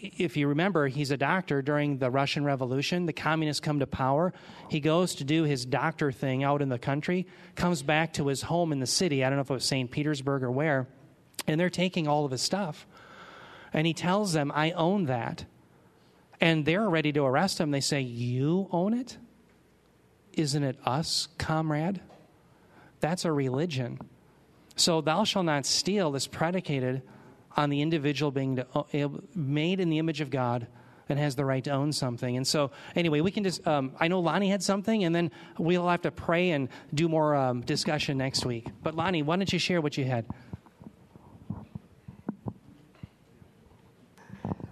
[0.00, 3.06] if you remember, he's a doctor during the Russian Revolution.
[3.06, 4.32] The communists come to power.
[4.68, 8.42] He goes to do his doctor thing out in the country, comes back to his
[8.42, 9.24] home in the city.
[9.24, 9.90] I don't know if it was St.
[9.90, 10.86] Petersburg or where.
[11.46, 12.86] And they're taking all of his stuff.
[13.72, 15.44] And he tells them, I own that.
[16.40, 17.70] And they're ready to arrest him.
[17.70, 19.18] They say, You own it?
[20.32, 22.00] Isn't it us, comrade?
[23.00, 23.98] That's a religion.
[24.76, 27.02] So, thou shalt not steal is predicated
[27.56, 30.68] on the individual being uh, made in the image of God
[31.08, 32.36] and has the right to own something.
[32.36, 35.88] And so, anyway, we can just, um, I know Lonnie had something, and then we'll
[35.88, 38.68] have to pray and do more um, discussion next week.
[38.82, 40.26] But, Lonnie, why don't you share what you had?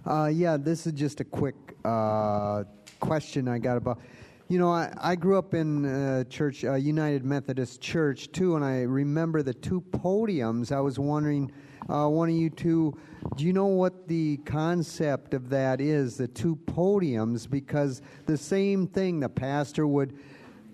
[0.07, 2.63] Uh, yeah, this is just a quick uh,
[3.01, 3.99] question I got about.
[4.47, 8.63] You know, I, I grew up in uh, church, uh, United Methodist Church, too, and
[8.63, 10.71] I remember the two podiums.
[10.71, 11.51] I was wondering
[11.89, 12.97] uh, one of you two,
[13.35, 17.49] do you know what the concept of that is, the two podiums?
[17.49, 20.17] Because the same thing, the pastor would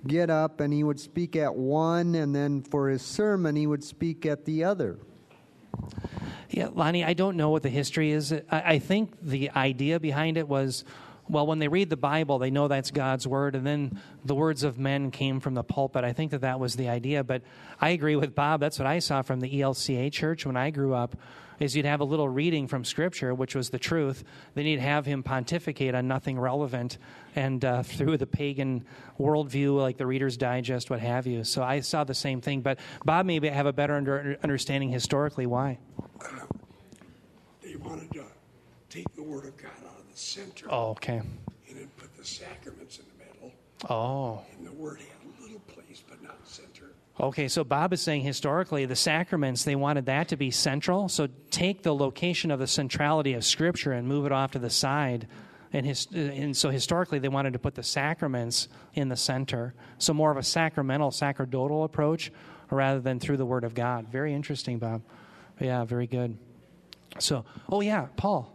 [0.06, 3.84] get up and he would speak at one, and then for his sermon, he would
[3.84, 5.00] speak at the other.
[6.54, 8.32] Yeah, Lonnie, I don't know what the history is.
[8.32, 10.84] I, I think the idea behind it was
[11.30, 14.64] well, when they read the Bible, they know that's God's word, and then the words
[14.64, 16.04] of men came from the pulpit.
[16.04, 17.24] I think that that was the idea.
[17.24, 17.44] But
[17.80, 18.60] I agree with Bob.
[18.60, 21.16] That's what I saw from the ELCA church when I grew up.
[21.64, 24.26] Is you'd have a little reading from Scripture, which was the truth.
[24.54, 26.98] Then you'd have him pontificate on nothing relevant,
[27.38, 28.84] and uh, through the pagan
[29.18, 31.46] worldview, like the Reader's Digest, what have you.
[31.46, 32.60] So I saw the same thing.
[32.60, 35.80] But Bob maybe I have a better under, understanding historically why.
[37.62, 38.26] They wanted to
[38.90, 40.66] take the Word of God out of the center.
[40.70, 41.22] Oh, okay.
[41.70, 43.54] And then put the sacraments in the middle.
[43.90, 44.42] Oh.
[44.58, 46.92] And the word had a little place, but not center.
[47.24, 51.08] Okay, so Bob is saying historically the sacraments, they wanted that to be central.
[51.08, 54.70] So take the location of the centrality of Scripture and move it off to the
[54.70, 55.28] side.
[55.72, 59.74] And, his, and so historically they wanted to put the sacraments in the center.
[60.00, 62.30] So more of a sacramental, sacerdotal approach
[62.70, 64.10] rather than through the Word of God.
[64.12, 65.02] Very interesting, Bob.
[65.62, 66.38] Yeah, very good.
[67.20, 68.54] So, oh yeah, Paul.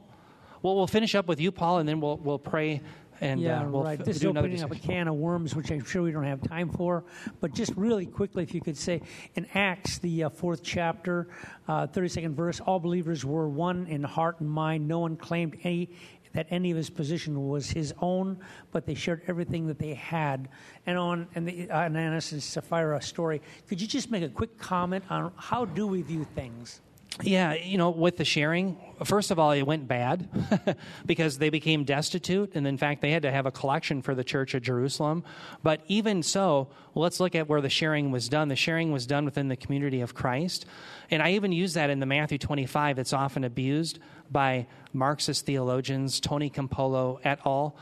[0.60, 2.82] Well, we'll finish up with you, Paul, and then we'll we'll pray.
[3.20, 3.98] And, yeah, uh, we'll right.
[3.98, 6.42] F- this is opening up a can of worms, which I'm sure we don't have
[6.42, 7.04] time for.
[7.40, 9.02] But just really quickly, if you could say,
[9.34, 11.28] in Acts, the uh, fourth chapter,
[11.66, 14.86] uh, 32nd verse, all believers were one in heart and mind.
[14.86, 15.90] No one claimed any
[16.34, 18.38] that any of his position was his own,
[18.70, 20.48] but they shared everything that they had.
[20.86, 24.58] And on and the uh, Ananias and Sapphira story, could you just make a quick
[24.58, 26.80] comment on how do we view things?
[27.22, 30.28] Yeah, you know, with the sharing, first of all, it went bad
[31.06, 32.52] because they became destitute.
[32.54, 35.24] And in fact, they had to have a collection for the church of Jerusalem.
[35.62, 38.48] But even so, let's look at where the sharing was done.
[38.48, 40.64] The sharing was done within the community of Christ.
[41.10, 43.98] And I even use that in the Matthew 25 It's often abused
[44.30, 47.76] by Marxist theologians, Tony Campolo et al.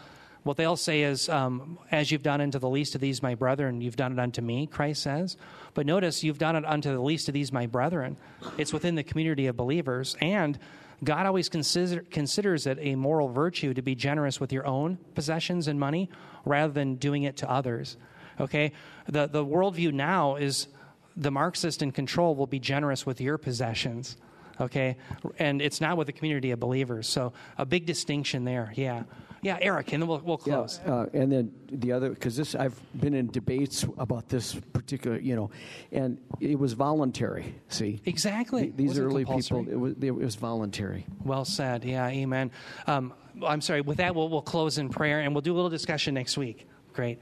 [0.46, 3.80] What they'll say is, um, as you've done unto the least of these, my brethren,
[3.80, 5.36] you've done it unto me, Christ says.
[5.74, 8.16] But notice, you've done it unto the least of these, my brethren.
[8.56, 10.14] It's within the community of believers.
[10.20, 10.56] And
[11.02, 15.66] God always consider, considers it a moral virtue to be generous with your own possessions
[15.66, 16.10] and money
[16.44, 17.96] rather than doing it to others.
[18.38, 18.70] Okay?
[19.08, 20.68] The, the worldview now is
[21.16, 24.16] the Marxist in control will be generous with your possessions.
[24.60, 24.96] Okay?
[25.40, 27.08] And it's not with the community of believers.
[27.08, 28.72] So a big distinction there.
[28.76, 29.02] Yeah.
[29.46, 30.80] Yeah, Eric, and then we'll, we'll close.
[30.84, 35.20] Yeah, uh, and then the other, because this, I've been in debates about this particular,
[35.20, 35.52] you know,
[35.92, 37.54] and it was voluntary.
[37.68, 38.72] See, exactly.
[38.74, 41.06] these early people, it was, it was voluntary.
[41.22, 41.84] Well said.
[41.84, 42.50] Yeah, amen.
[42.88, 43.14] Um,
[43.46, 43.82] I'm sorry.
[43.82, 46.66] With that, we'll, we'll close in prayer, and we'll do a little discussion next week.
[46.92, 47.20] Great.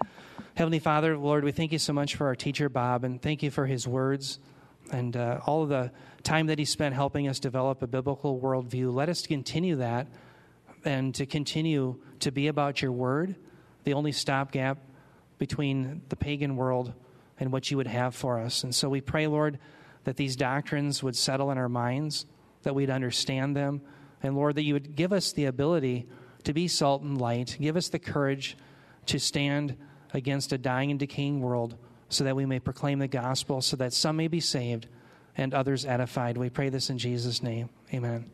[0.55, 3.51] Heavenly Father, Lord, we thank you so much for our teacher Bob, and thank you
[3.51, 4.39] for his words
[4.91, 5.91] and uh, all of the
[6.23, 8.95] time that he spent helping us develop a biblical worldview.
[8.95, 10.07] Let us continue that
[10.85, 13.37] and to continue to be about your word,
[13.85, 14.79] the only stopgap
[15.39, 16.93] between the pagan world
[17.39, 18.65] and what you would have for us.
[18.65, 19.59] And so we pray, Lord,
[20.05, 22.27] that these doctrines would settle in our minds,
[22.63, 23.81] that we'd understand them,
[24.23, 26.07] and Lord, that you would give us the ability
[26.45, 28.57] to be salt and light, give us the courage
[29.07, 29.77] to stand
[30.13, 31.77] against a dying and decaying world
[32.09, 34.87] so that we may proclaim the gospel, so that some may be saved
[35.37, 36.37] and others edified.
[36.37, 37.69] We pray this in Jesus' name.
[37.93, 38.34] Amen.